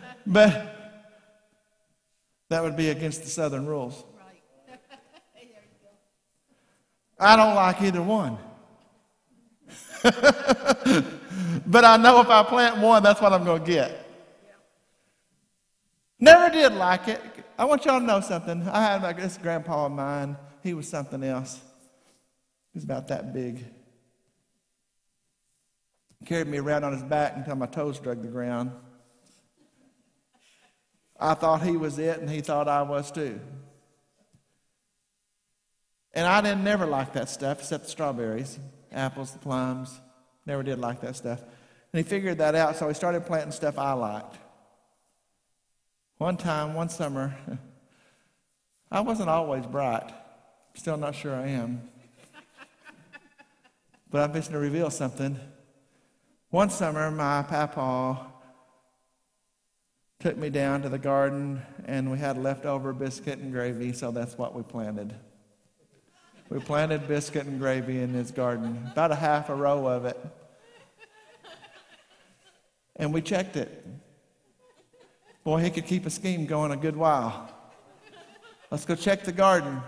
[0.27, 0.75] but
[2.49, 4.05] that would be against the southern rules.
[7.21, 8.39] I don't like either one.
[10.03, 14.08] but I know if I plant one, that's what I'm going to get.
[16.21, 17.21] Never did like it.
[17.57, 18.69] I want y'all to know something.
[18.69, 20.37] I had like this grandpa of mine.
[20.63, 21.61] He was something else.
[22.73, 23.65] He was about that big.
[26.19, 28.73] He carried me around on his back until my toes struck the ground.
[31.21, 33.41] I thought he was it, and he thought I was too.
[36.13, 38.59] And I didn't never like that stuff except the strawberries,
[38.91, 40.01] apples, the plums.
[40.47, 41.43] Never did like that stuff.
[41.93, 44.37] And he figured that out, so he started planting stuff I liked.
[46.19, 47.37] One time, one summer,
[48.91, 50.13] I wasn't always bright.
[50.75, 51.89] Still not sure I am.
[54.11, 55.39] but I'm fixing to reveal something.
[56.51, 58.27] One summer, my papa
[60.19, 64.37] took me down to the garden, and we had leftover biscuit and gravy, so that's
[64.37, 65.15] what we planted.
[66.49, 70.19] We planted biscuit and gravy in his garden, about a half a row of it.
[72.97, 73.87] And we checked it.
[75.49, 77.51] Boy, he could keep a scheme going a good while.
[78.71, 79.81] Let's go check the garden.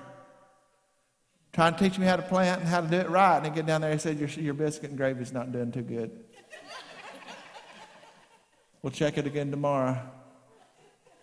[1.52, 3.36] Trying to teach me how to plant and how to do it right.
[3.36, 5.82] And he get down there and said, your, your biscuit and gravy's not doing too
[5.82, 6.18] good.
[8.80, 10.00] we'll check it again tomorrow.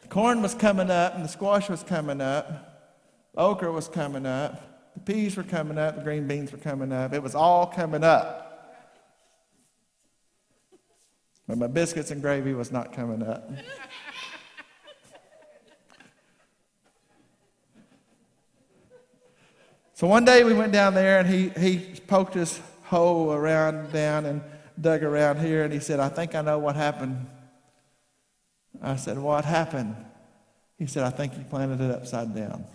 [0.04, 2.92] The corn was coming up and the squash was coming up.
[3.34, 4.94] The okra was coming up.
[4.94, 7.12] The peas were coming up, the green beans were coming up.
[7.12, 8.48] It was all coming up.
[11.48, 13.50] But my biscuits and gravy was not coming up.
[19.94, 24.26] so one day we went down there and he, he poked his hoe around down
[24.26, 24.42] and
[24.80, 27.26] dug around here and he said, I think I know what happened.
[28.82, 29.96] I said, What happened?
[30.78, 32.66] He said, I think you planted it upside down.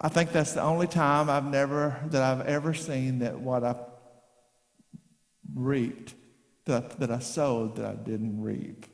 [0.00, 3.76] I think that's the only time I've never that I've ever seen that what I
[5.54, 6.14] reaped,
[6.64, 8.86] that, that I sowed, that I didn't reap.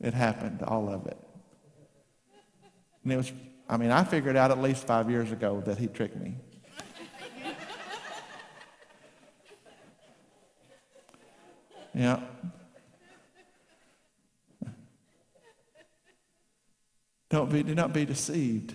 [0.00, 1.18] It happened, all of it.
[3.02, 3.32] And it was,
[3.68, 6.36] I mean, I figured out at least five years ago that he tricked me.
[11.94, 12.20] yeah.
[17.30, 18.74] Don't be, do not be deceived.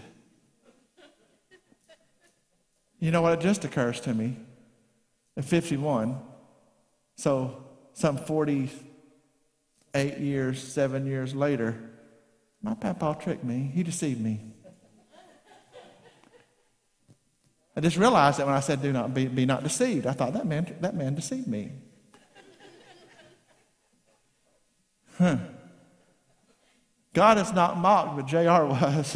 [3.00, 3.34] You know what?
[3.34, 4.38] It just occurs to me
[5.36, 6.20] at 51,
[7.16, 11.90] so some 48 years, seven years later,
[12.62, 13.72] my papa tricked me.
[13.74, 14.40] He deceived me.
[17.76, 20.34] I just realized that when I said, do not be, be not deceived, I thought
[20.34, 21.72] that man, that man deceived me.
[25.18, 25.38] Huh.
[27.14, 29.16] God is not mocked, but JR was.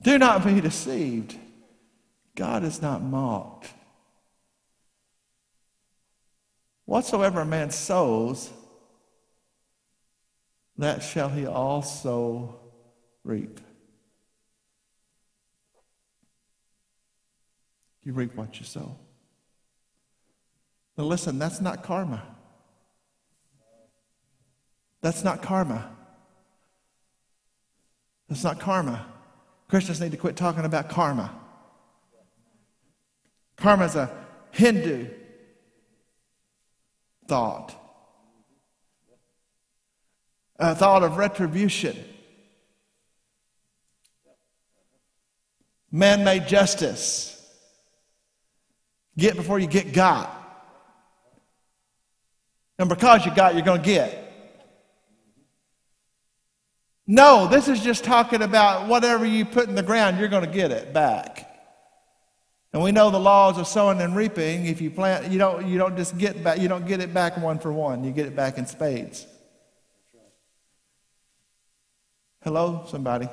[0.00, 1.36] Do not be deceived.
[2.34, 3.72] God is not mocked.
[6.86, 8.50] Whatsoever a man sows,
[10.78, 12.58] that shall he also
[13.24, 13.60] reap.
[18.02, 18.96] You reap what you sow.
[20.98, 22.24] But listen, that's not karma.
[25.00, 25.88] That's not karma.
[28.28, 29.06] That's not karma.
[29.68, 31.32] Christians need to quit talking about karma.
[33.54, 34.10] Karma is a
[34.50, 35.06] Hindu
[37.28, 37.76] thought,
[40.58, 41.96] a thought of retribution,
[45.92, 47.36] man made justice.
[49.16, 50.37] Get before you get got.
[52.78, 54.24] And because you got, you're going to get.
[57.06, 60.50] No, this is just talking about whatever you put in the ground, you're going to
[60.50, 61.46] get it back.
[62.72, 64.66] And we know the laws of sowing and reaping.
[64.66, 67.38] If you plant, you don't, you don't just get back, you don't get it back
[67.38, 68.04] one for one.
[68.04, 69.26] You get it back in spades.
[72.44, 73.28] Hello, somebody.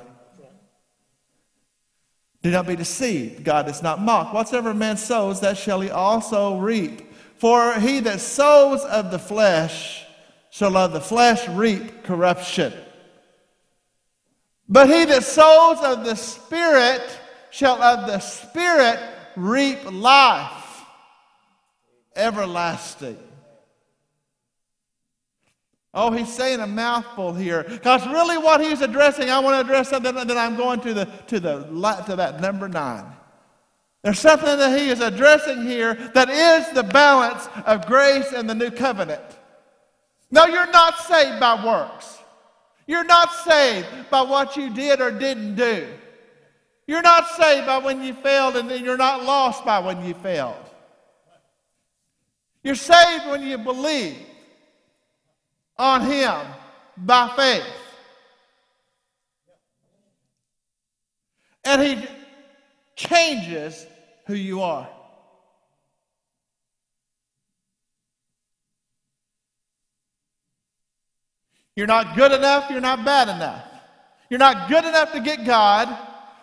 [2.42, 3.44] Do not be deceived.
[3.44, 4.32] God is not mocked.
[4.32, 7.05] Whatsoever man sows, that shall he also reap.
[7.38, 10.04] For he that sows of the flesh
[10.50, 12.72] shall of the flesh reap corruption.
[14.68, 17.02] But he that sows of the Spirit
[17.50, 18.98] shall of the Spirit
[19.36, 20.84] reap life
[22.16, 23.18] everlasting.
[25.92, 27.64] Oh, he's saying a mouthful here.
[27.64, 31.04] Because really, what he's addressing, I want to address something that I'm going to, the,
[31.04, 33.15] to, the, to that number nine.
[34.06, 38.54] There's something that he is addressing here that is the balance of grace and the
[38.54, 39.20] new covenant.
[40.30, 42.16] No, you're not saved by works.
[42.86, 45.88] You're not saved by what you did or didn't do.
[46.86, 50.14] You're not saved by when you failed, and then you're not lost by when you
[50.14, 50.54] failed.
[52.62, 54.18] You're saved when you believe
[55.76, 56.46] on Him
[56.96, 57.74] by faith.
[61.64, 62.06] And He
[62.94, 63.88] changes
[64.26, 64.88] who you are.
[71.74, 73.64] You're not good enough, you're not bad enough.
[74.30, 75.96] You're not good enough to get God,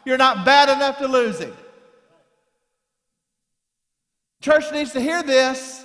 [0.06, 1.54] you're not bad enough to lose Him.
[4.42, 5.84] Church needs to hear this,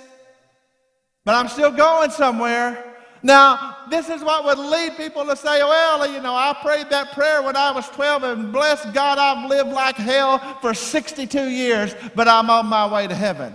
[1.25, 2.88] but I'm still going somewhere.
[3.21, 7.11] Now, this is what would lead people to say, well, you know, I prayed that
[7.11, 11.93] prayer when I was 12, and bless God, I've lived like hell for 62 years,
[12.15, 13.53] but I'm on my way to heaven.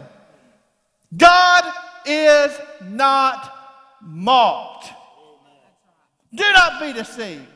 [1.17, 1.65] God
[2.05, 2.53] is
[2.83, 3.53] not
[4.03, 4.93] mocked.
[6.35, 7.47] Do not be deceived.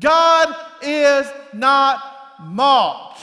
[0.00, 2.02] God is not
[2.42, 3.20] mocked.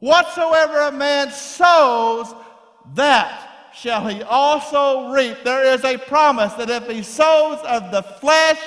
[0.00, 2.34] Whatsoever a man sows,
[2.94, 3.45] that
[3.76, 5.44] shall he also reap.
[5.44, 8.58] There is a promise that if he sows of the flesh,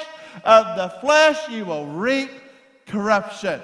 [0.44, 2.30] of the flesh, you will reap
[2.86, 3.60] corruption.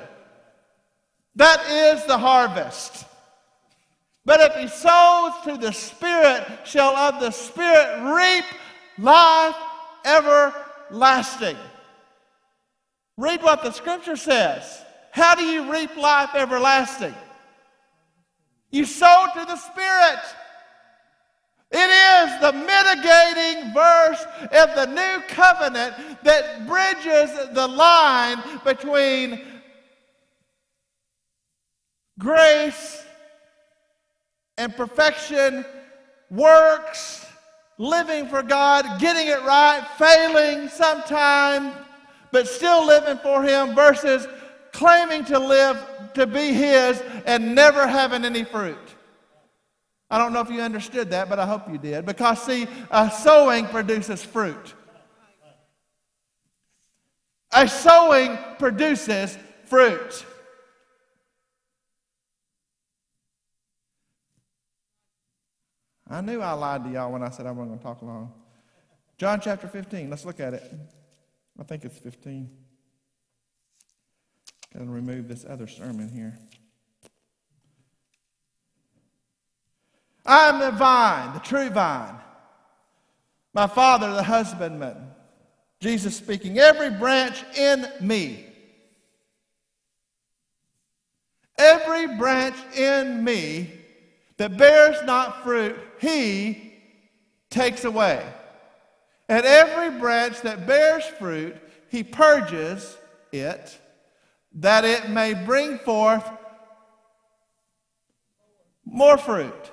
[1.35, 3.05] That is the harvest.
[4.25, 8.45] But if he sows to the Spirit, shall of the Spirit reap
[8.97, 9.55] life
[10.03, 11.57] everlasting.
[13.17, 14.81] Read what the Scripture says.
[15.11, 17.13] How do you reap life everlasting?
[18.71, 20.19] You sow to the Spirit.
[21.77, 24.23] It is the mitigating verse
[24.53, 29.41] of the new covenant that bridges the line between
[32.17, 33.03] grace
[34.57, 35.65] and perfection,
[36.31, 37.25] works,
[37.77, 41.73] living for God, getting it right, failing sometime,
[42.31, 44.25] but still living for Him, versus
[44.71, 48.84] claiming to live to be His and never having any fruit.
[50.09, 52.05] I don't know if you understood that, but I hope you did.
[52.05, 54.73] Because, see, a sowing produces fruit.
[57.51, 60.25] A sowing produces fruit.
[66.07, 68.31] I knew I lied to y'all when I said I wasn't going to talk long.
[69.17, 70.71] John chapter 15, let's look at it.
[71.59, 72.49] I think it's 15.
[74.73, 76.37] Going to remove this other sermon here.
[80.25, 82.15] I am the vine, the true vine.
[83.53, 85.11] My Father, the husbandman.
[85.79, 88.45] Jesus speaking, every branch in me.
[91.57, 93.71] Every branch in me
[94.37, 96.73] that bears not fruit, he
[97.49, 98.25] takes away.
[99.29, 101.55] And every branch that bears fruit,
[101.89, 102.97] he purges
[103.31, 103.79] it,
[104.55, 106.27] that it may bring forth
[108.85, 109.71] more fruit.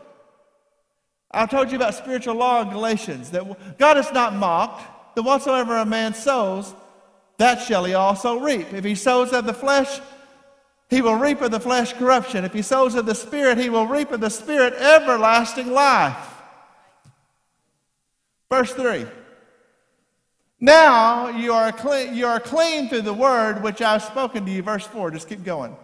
[1.33, 5.77] I told you about spiritual law in Galatians that God is not mocked, that whatsoever
[5.79, 6.75] a man sows,
[7.39, 8.73] that shall he also reap.
[8.73, 10.01] If he sows of the flesh,
[10.91, 12.45] he will reap of the flesh corruption.
[12.45, 16.29] If he sows of the Spirit, he will reap of the Spirit everlasting life.
[18.51, 19.07] Verse 3.
[20.61, 24.63] Now you are, clean, you are clean through the word which I've spoken to you.
[24.63, 25.11] Verse 4.
[25.13, 25.75] Just keep going.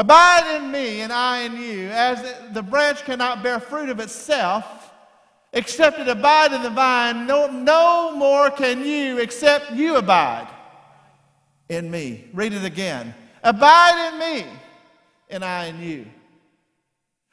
[0.00, 2.24] Abide in me, and I in you, as
[2.54, 4.90] the branch cannot bear fruit of itself,
[5.52, 7.26] except it abide in the vine.
[7.26, 10.48] No, no more can you, except you abide
[11.68, 12.24] in me.
[12.32, 13.14] Read it again.
[13.42, 14.46] Abide in me,
[15.28, 16.06] and I in you.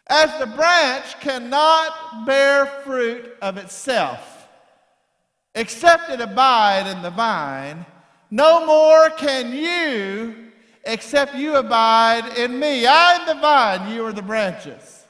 [0.08, 4.50] As the branch cannot bear fruit of itself,
[5.56, 7.86] except it abide in the vine,
[8.30, 10.47] no more can you
[10.88, 12.86] except you abide in me.
[12.86, 15.06] I am the vine, you are the branches.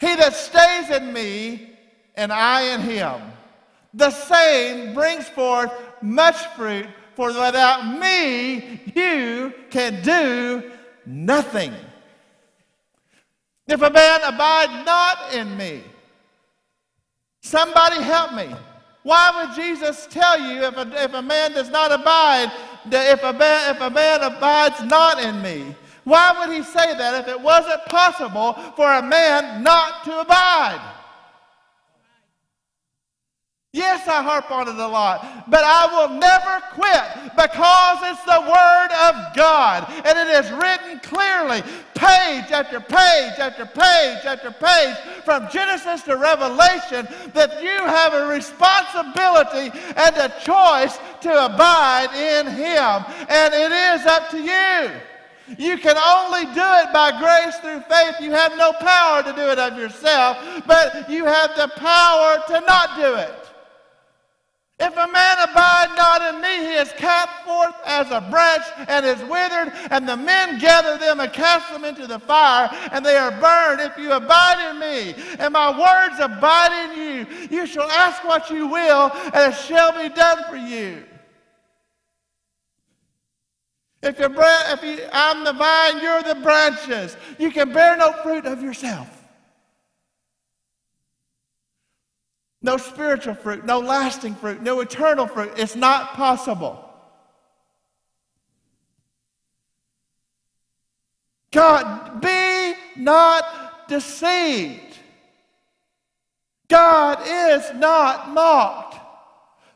[0.00, 1.76] He that stays in me,
[2.14, 3.20] and I in him,
[3.92, 10.70] the same brings forth much fruit, for without me you can do
[11.04, 11.74] nothing.
[13.66, 15.82] If a man abide not in me,
[17.42, 18.48] somebody help me.
[19.02, 22.50] Why would Jesus tell you if a, if a man does not abide,
[22.86, 25.74] that if a, man, if a man abides not in me?
[26.04, 30.89] Why would he say that if it wasn't possible for a man not to abide?
[33.72, 37.06] Yes, I harp on it a lot, but I will never quit
[37.38, 39.86] because it's the Word of God.
[40.04, 41.62] And it is written clearly,
[41.94, 48.26] page after page after page after page, from Genesis to Revelation, that you have a
[48.26, 53.04] responsibility and a choice to abide in Him.
[53.30, 54.90] And it is up to you.
[55.58, 58.16] You can only do it by grace through faith.
[58.20, 62.60] You have no power to do it of yourself, but you have the power to
[62.66, 63.39] not do it.
[64.82, 69.04] If a man abide not in me, he is cast forth as a branch and
[69.04, 73.18] is withered, and the men gather them and cast them into the fire, and they
[73.18, 73.82] are burned.
[73.82, 78.48] If you abide in me, and my words abide in you, you shall ask what
[78.48, 81.04] you will, and it shall be done for you.
[84.02, 87.18] If, you're, if you, I'm the vine, you're the branches.
[87.38, 89.19] You can bear no fruit of yourself.
[92.62, 95.52] No spiritual fruit, no lasting fruit, no eternal fruit.
[95.56, 96.86] It's not possible.
[101.50, 104.98] God, be not deceived.
[106.68, 108.98] God is not mocked.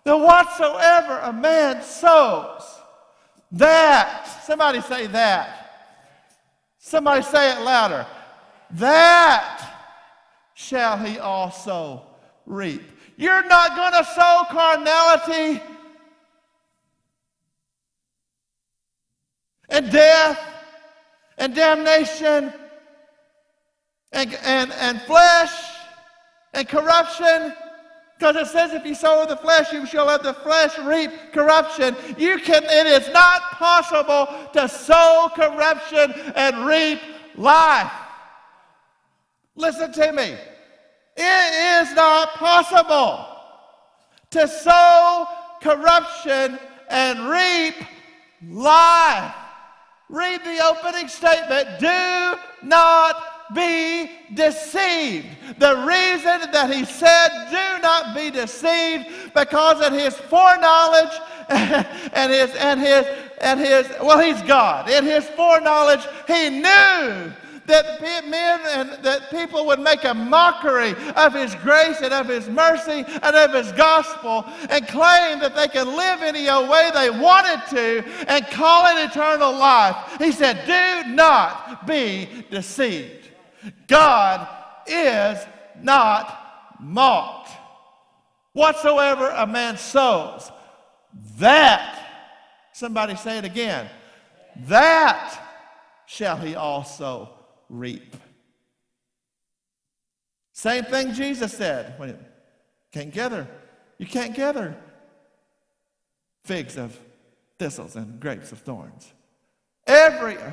[0.05, 2.63] That whatsoever a man sows,
[3.53, 5.65] that, somebody say that.
[6.79, 8.07] Somebody say it louder.
[8.73, 9.71] That
[10.55, 12.03] shall he also
[12.47, 12.83] reap.
[13.17, 15.63] You're not going to sow carnality
[19.69, 20.41] and death
[21.39, 22.53] and damnation
[24.13, 25.53] and, and, and flesh
[26.53, 27.55] and corruption.
[28.19, 31.97] Because it says, if you sow the flesh, you shall have the flesh reap corruption.
[32.17, 37.01] You can, it is not possible to sow corruption and reap
[37.37, 37.93] life.
[39.57, 40.37] Listen to me.
[41.17, 43.27] It is not possible
[44.31, 45.27] to sow
[45.61, 46.59] corruption
[46.89, 47.75] and reap
[48.49, 49.35] life.
[50.09, 51.79] Read the opening statement.
[51.79, 53.17] Do not
[53.55, 55.27] be deceived.
[55.59, 62.55] The reason that he said, do not be deceived, because in his foreknowledge and his,
[62.57, 63.07] and his,
[63.41, 64.89] and his, well, he's God.
[64.89, 67.33] In his foreknowledge, he knew
[67.67, 72.49] that men and that people would make a mockery of his grace and of his
[72.49, 77.61] mercy and of his gospel and claim that they could live any way they wanted
[77.71, 79.97] to and call it eternal life.
[80.19, 83.29] He said, Do not be deceived.
[83.87, 84.47] God
[84.87, 85.39] is
[85.81, 87.51] not mocked.
[88.53, 90.51] Whatsoever a man sows,
[91.39, 91.99] that,
[92.73, 93.89] somebody say it again,
[94.69, 95.41] that
[96.07, 97.34] shall he also
[97.79, 98.17] reap.
[100.53, 101.99] Same thing Jesus said.
[101.99, 102.17] When
[102.93, 103.49] can't gather,
[103.99, 104.77] you can't gather
[106.45, 106.99] figs of
[107.59, 109.13] thistles and grapes of thorns.
[109.87, 110.53] Every, uh,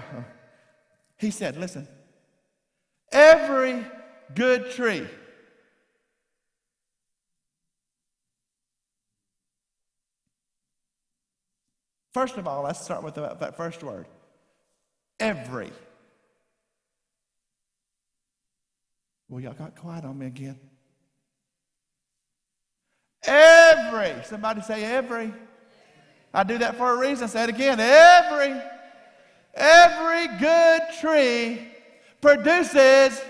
[1.17, 1.87] he said, listen,
[3.11, 3.85] every
[4.33, 5.07] good tree
[12.13, 14.05] First of all, let's start with that first word.
[15.19, 15.71] Every.
[19.31, 20.59] Well, y'all got quiet on me again.
[23.23, 24.13] Every.
[24.25, 25.33] Somebody say every.
[26.33, 27.29] I do that for a reason.
[27.29, 27.79] Say it again.
[27.79, 28.61] Every.
[29.53, 31.65] Every good tree
[32.19, 33.21] produces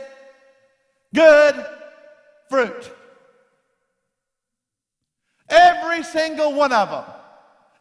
[1.14, 1.66] good
[2.50, 2.92] fruit.
[5.50, 7.04] Every single one of them.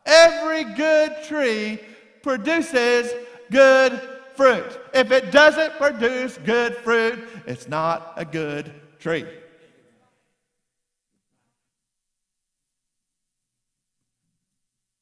[0.05, 1.81] Every good tree
[2.23, 3.11] produces
[3.51, 4.10] good
[4.41, 4.81] fruit.
[4.95, 9.27] If it doesn't produce good fruit, it's not a good tree.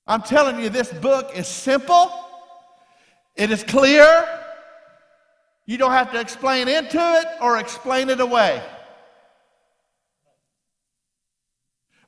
[0.09, 2.11] I'm telling you, this book is simple,
[3.36, 4.26] it is clear.
[5.66, 8.61] You don't have to explain into it or explain it away.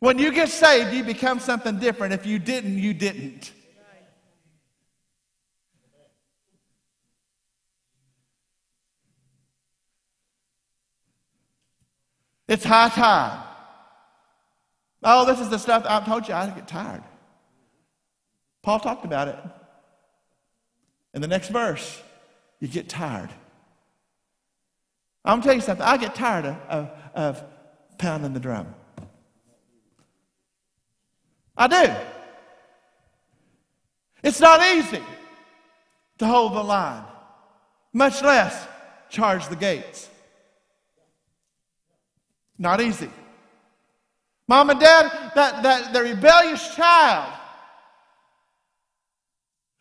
[0.01, 2.13] When you get saved, you become something different.
[2.13, 3.53] If you didn't, you didn't.
[12.51, 13.45] It's high time.
[15.05, 17.05] Oh, this is the stuff I've told you I get tired.
[18.61, 19.39] Paul talked about it.
[21.15, 22.03] In the next verse,
[22.59, 23.31] you get tired.
[25.25, 25.87] I'm going to tell you something.
[25.87, 27.45] I get tired of, of, of
[27.99, 28.75] pounding the drum.
[31.57, 31.95] I do.
[34.25, 35.05] It's not easy
[36.19, 37.05] to hold the line.
[37.93, 38.67] much less
[39.09, 40.10] charge the gates.
[42.61, 43.09] Not easy.
[44.47, 47.33] Mom and dad, that, that the rebellious child.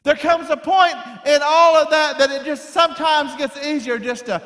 [0.04, 4.28] There comes a point in all of that that it just sometimes gets easier just
[4.28, 4.42] to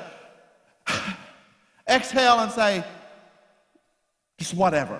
[1.87, 2.83] exhale and say,
[4.39, 4.99] just whatever.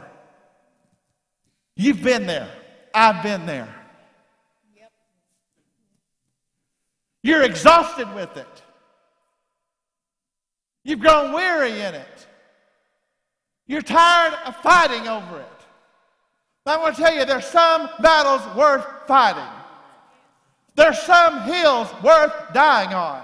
[1.75, 2.51] You've been there.
[2.93, 3.73] I've been there.
[4.77, 4.91] Yep.
[7.23, 8.61] You're exhausted with it.
[10.83, 12.27] You've grown weary in it.
[13.67, 15.47] You're tired of fighting over it.
[16.65, 19.43] I want to tell you, there's some battles worth fighting.
[20.75, 23.21] There's some hills worth dying on.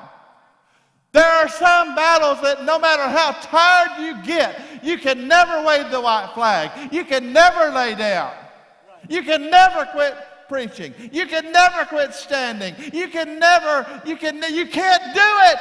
[1.11, 5.89] There are some battles that no matter how tired you get, you can never wave
[5.89, 6.93] the white flag.
[6.93, 8.33] You can never lay down.
[9.07, 10.15] You can never quit
[10.47, 10.93] preaching.
[11.11, 12.75] You can never quit standing.
[12.93, 15.21] You can never, you can you can't do
[15.51, 15.59] it.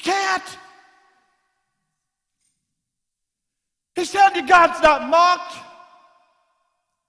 [0.00, 0.58] You can't.
[3.94, 5.56] He's telling you God's not mocked.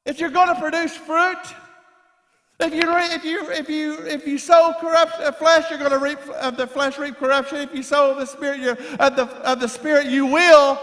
[0.06, 1.38] If you're going to produce fruit,
[2.60, 6.00] if you, if you, if you, if you sow corruption, uh, flesh, you're going to
[6.00, 7.60] reap of the flesh reap corruption.
[7.60, 10.78] If you sow the spirit, of uh, the of the spirit, you will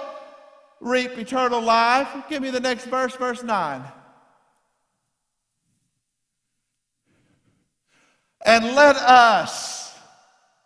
[0.80, 2.08] reap eternal life.
[2.30, 3.84] Give me the next verse, verse nine.
[8.46, 9.94] And let us,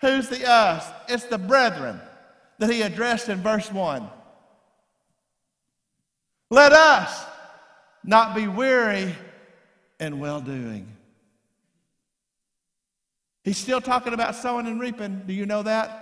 [0.01, 0.89] who's the us?
[1.13, 2.01] It's the brethren
[2.59, 4.09] that he addressed in verse one.
[6.49, 7.27] Let us
[8.03, 9.15] not be weary
[10.01, 10.87] in well doing.
[13.45, 15.25] He's still talking about sowing and reaping.
[15.27, 15.99] Do you know that?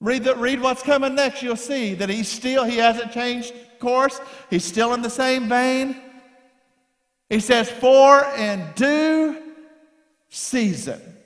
[0.00, 1.42] Read, the, read what's coming next.
[1.42, 4.20] You'll see that he's still, he hasn't changed course.
[4.48, 6.00] He's still in the same vein.
[7.28, 9.36] He says, For in due
[10.30, 11.17] season.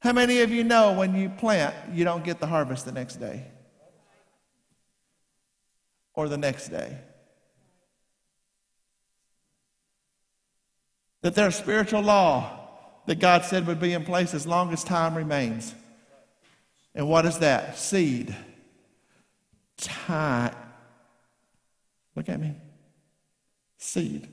[0.00, 3.16] How many of you know when you plant, you don't get the harvest the next
[3.16, 3.44] day?
[6.14, 6.96] Or the next day?
[11.22, 12.60] That there's spiritual law
[13.06, 15.74] that God said would be in place as long as time remains.
[16.94, 17.78] And what is that?
[17.78, 18.34] Seed.
[19.76, 20.54] Time.
[22.16, 22.54] Look at me.
[23.76, 24.28] Seed.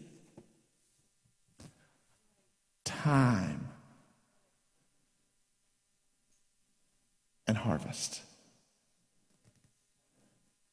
[2.85, 3.67] Time.
[7.47, 8.21] And harvest.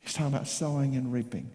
[0.01, 1.51] He's talking about sowing and reaping.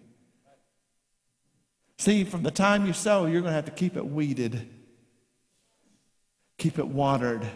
[1.98, 4.66] See, from the time you sow, you're going to have to keep it weeded,
[6.56, 7.46] keep it watered,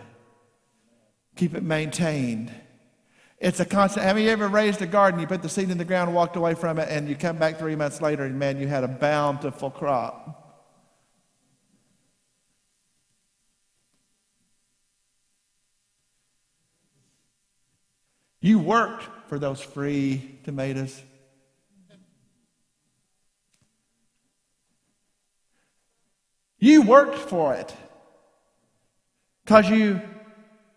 [1.35, 2.53] keep it maintained.
[3.39, 4.05] It's a constant.
[4.05, 5.19] Have you ever raised a garden?
[5.19, 7.59] You put the seed in the ground, walked away from it, and you come back
[7.59, 10.43] three months later, and man, you had a bountiful crop.
[18.45, 21.01] You worked for those free tomatoes.
[26.59, 27.74] You worked for it
[29.42, 29.99] because you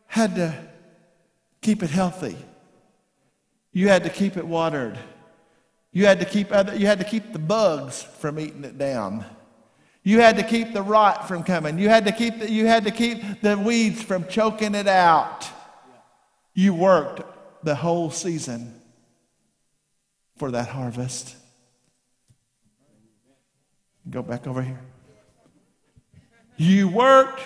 [0.06, 0.54] had to
[1.60, 2.38] keep it healthy.
[3.74, 4.98] You had to keep it watered.
[5.92, 9.26] You had to keep other, you had to keep the bugs from eating it down.
[10.04, 11.78] You had to keep the rot from coming.
[11.80, 15.50] You had to keep the, you had to keep the weeds from choking it out.
[16.54, 17.34] You worked
[17.64, 18.82] the whole season
[20.38, 21.36] for that harvest.
[24.10, 24.80] Go back over here.
[26.56, 27.42] You worked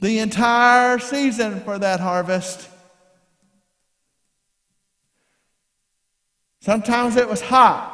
[0.00, 2.68] the entire season for that harvest.
[6.60, 7.90] Sometimes it was hot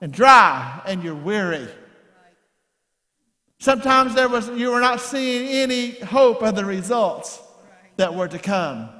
[0.00, 1.68] and dry and you're weary.
[3.58, 7.40] Sometimes there was, you were not seeing any hope of the results
[7.96, 8.90] that were to come.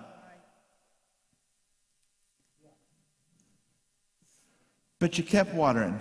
[4.99, 6.01] But you kept watering,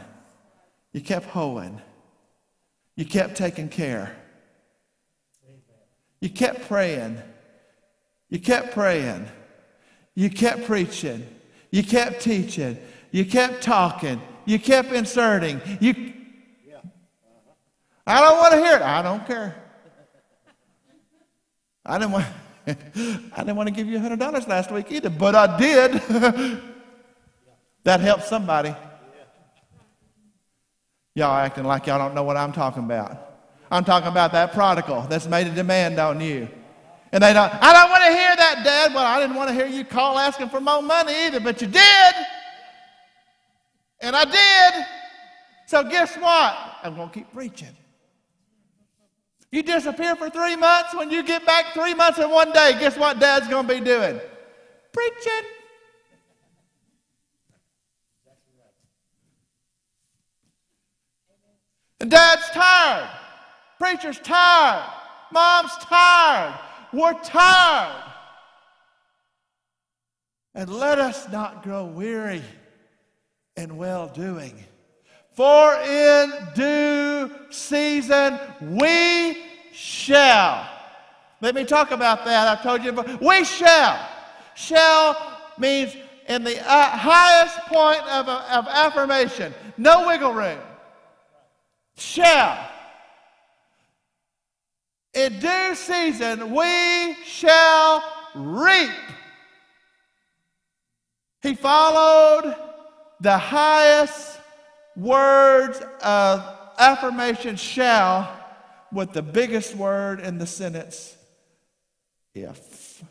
[0.94, 1.82] you kept hoeing.
[2.96, 4.16] You kept taking care.
[6.22, 7.18] You kept praying.
[8.30, 9.28] You kept praying.
[10.16, 11.28] You kept preaching.
[11.72, 12.78] You kept teaching.
[13.12, 14.22] You kept talking.
[14.46, 15.62] You kept inserting.
[15.80, 16.14] You
[18.08, 18.82] I don't want to hear it.
[18.82, 19.56] I don't care.
[21.86, 22.26] I didn't want
[22.68, 26.62] I didn't want to give you $100 last week either, but I did.
[27.86, 28.76] that helps somebody.
[31.14, 33.18] Y'all acting like y'all don't know what I'm talking about.
[33.72, 36.50] I'm talking about that prodigal that's made a demand on you.
[37.12, 38.94] And they don't, I don't want to hear that, Dad.
[38.94, 41.68] Well, I didn't want to hear you call asking for more money either, but you
[41.68, 42.16] did.
[44.02, 44.86] And I did.
[45.68, 46.58] So guess what?
[46.84, 47.76] I'm going to keep preaching.
[49.52, 50.94] You disappear for three months.
[50.94, 53.80] When you get back three months in one day, guess what dad's going to be
[53.80, 54.20] doing?
[54.92, 55.48] Preaching.
[61.95, 63.10] And dad's tired.
[63.80, 64.90] Preacher's tired.
[65.32, 66.60] Mom's tired.
[66.94, 68.04] We're tired.
[70.54, 72.42] And let us not grow weary
[73.58, 74.64] in well doing.
[75.36, 79.44] For in due season we
[79.74, 80.70] shall.
[81.42, 82.48] Let me talk about that.
[82.48, 83.18] I've told you, before.
[83.18, 84.08] we shall.
[84.56, 85.96] Shall means
[86.30, 90.58] in the uh, highest point of, of affirmation, no wiggle room.
[91.98, 92.72] Shall.
[95.14, 98.04] In due season we shall
[98.36, 98.92] reap.
[101.42, 102.56] He followed
[103.22, 104.40] the highest
[104.98, 106.44] words of
[106.78, 108.30] affirmation shall
[108.92, 111.16] with the biggest word in the sentence
[112.34, 113.04] if.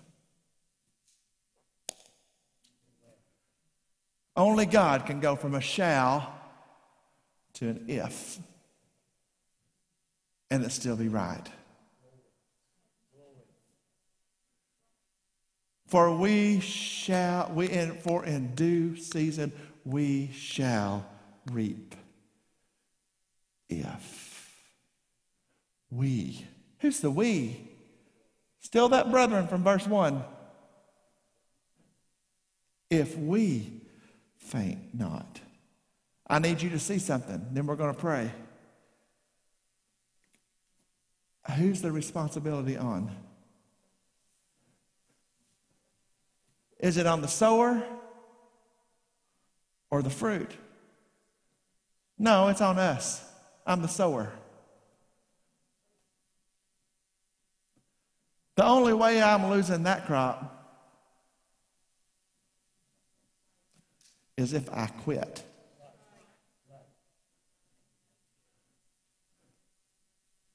[4.37, 6.35] Only God can go from a shall
[7.55, 8.39] to an if
[10.55, 11.43] and it still be right.
[15.89, 19.53] For we shall, we in, for in due season
[19.85, 21.05] we shall
[21.51, 21.97] reap.
[23.69, 24.53] If
[25.91, 26.47] we,
[26.79, 27.69] who's the we?
[28.61, 30.23] Still that brethren from verse 1.
[32.91, 33.81] If we
[34.39, 35.41] faint not.
[36.29, 38.31] I need you to see something, then we're going to pray.
[41.53, 43.15] Who's the responsibility on?
[46.81, 47.83] Is it on the sower
[49.91, 50.51] or the fruit?
[52.19, 53.23] No, it's on us.
[53.67, 54.33] I'm the sower.
[58.57, 60.51] The only way I'm losing that crop
[64.37, 65.43] is if I quit.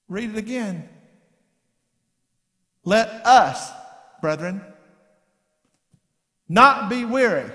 [0.09, 0.89] Read it again.
[2.83, 3.71] Let us,
[4.21, 4.61] brethren,
[6.47, 7.51] not be weary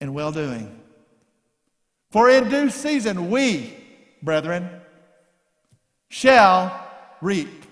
[0.00, 0.80] in well doing.
[2.12, 3.76] For in due season we,
[4.22, 4.68] brethren,
[6.08, 6.88] shall
[7.20, 7.64] reap.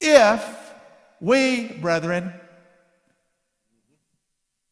[0.00, 0.74] If
[1.20, 2.32] we, brethren,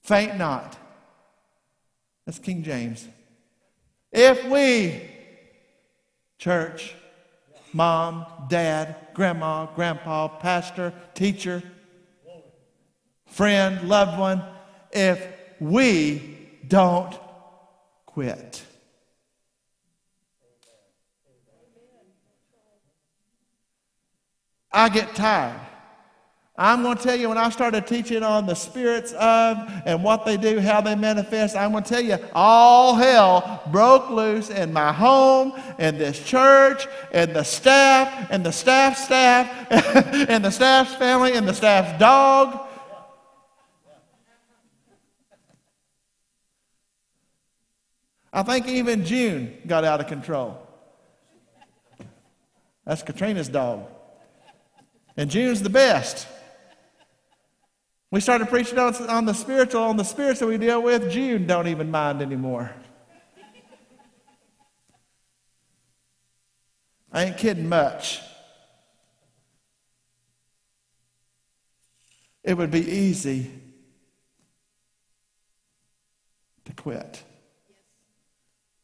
[0.02, 0.76] faint not.
[2.24, 3.06] That's King James.
[4.12, 5.02] If we,
[6.44, 6.94] church,
[7.72, 11.62] mom, dad, grandma, grandpa, pastor, teacher,
[13.24, 14.42] friend, loved one,
[14.92, 15.26] if
[15.58, 16.36] we
[16.68, 17.18] don't
[18.04, 18.62] quit.
[24.70, 25.58] I get tired.
[26.56, 30.24] I'm going to tell you when I started teaching on the spirits of and what
[30.24, 34.72] they do, how they manifest, I'm going to tell you all hell broke loose in
[34.72, 39.48] my home, in this church, in the staff, and the staff staff,
[40.30, 42.68] and the staff's family, and the staff's dog.
[48.32, 50.60] I think even June got out of control.
[52.84, 53.88] That's Katrina's dog.
[55.16, 56.28] And June's the best.
[58.14, 61.10] We started preaching on, the spiritual, on the spirits that we deal with.
[61.10, 62.70] June don't even mind anymore.
[67.10, 68.20] I ain't kidding much.
[72.44, 73.50] It would be easy
[76.66, 77.20] to quit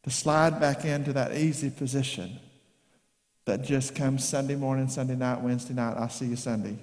[0.03, 2.37] to slide back into that easy position
[3.45, 5.93] that just comes Sunday morning, Sunday night, Wednesday night.
[5.95, 6.77] I'll see you Sunday.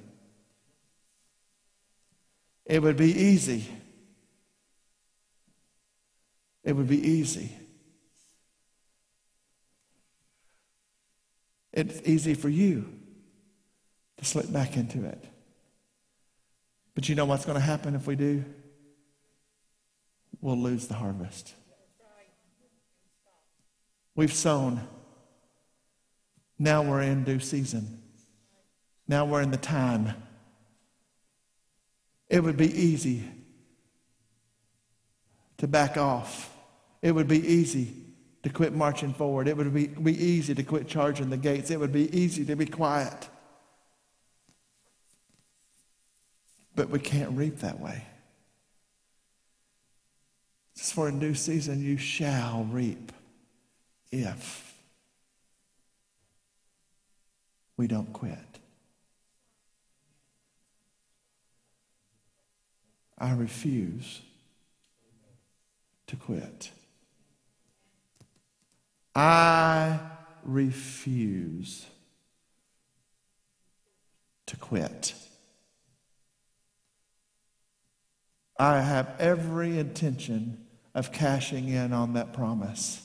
[2.69, 3.67] It would be easy.
[6.63, 7.51] It would be easy.
[11.73, 12.93] It's easy for you
[14.19, 15.25] to slip back into it.
[16.95, 18.45] But you know what's going to happen if we do?
[20.41, 21.55] We'll lose the harvest.
[24.15, 24.87] We've sown.
[26.59, 28.03] Now we're in due season.
[29.07, 30.13] Now we're in the time.
[32.29, 33.25] It would be easy
[35.59, 36.55] to back off.
[37.03, 37.95] It would be easy
[38.43, 39.49] to quit marching forward.
[39.49, 41.71] It would be, be easy to quit charging the gates.
[41.71, 43.29] It would be easy to be quiet.
[46.75, 48.05] But we can't reap that way.
[50.77, 53.13] It's for a new season you shall reap.
[54.13, 54.69] if
[57.77, 58.58] we don't quit.
[63.19, 64.23] I refuse
[66.07, 66.71] to quit.
[69.15, 69.99] I
[70.45, 71.87] refuse
[74.47, 75.15] to quit.
[78.59, 83.05] I have every intention of cashing in on that promise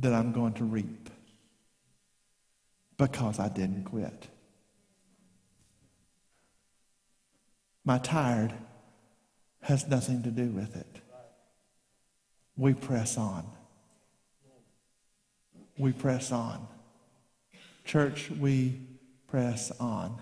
[0.00, 1.10] that I'm going to reap
[2.96, 4.28] because I didn't quit.
[7.84, 8.52] My tired
[9.60, 11.00] has nothing to do with it.
[12.56, 13.46] We press on.
[15.76, 16.66] We press on.
[17.84, 18.80] Church, we
[19.26, 20.18] press on.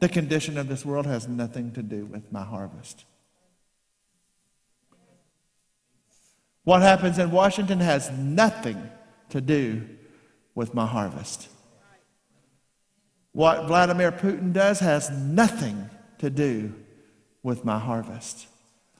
[0.00, 3.04] The condition of this world has nothing to do with my harvest.
[6.64, 8.90] What happens in Washington has nothing
[9.30, 9.82] to do
[10.54, 11.48] with my harvest.
[13.32, 16.72] What Vladimir Putin does has nothing to do
[17.44, 18.48] with my harvest.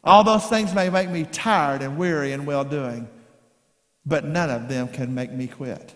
[0.05, 3.09] All those things may make me tired and weary and well doing,
[4.07, 5.95] but none of them can make me quit.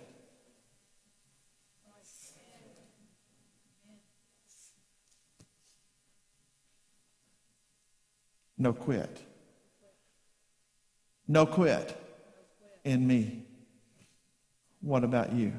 [8.57, 9.23] No quit.
[11.29, 11.97] No quit
[12.83, 13.45] in me.
[14.81, 15.53] What about you?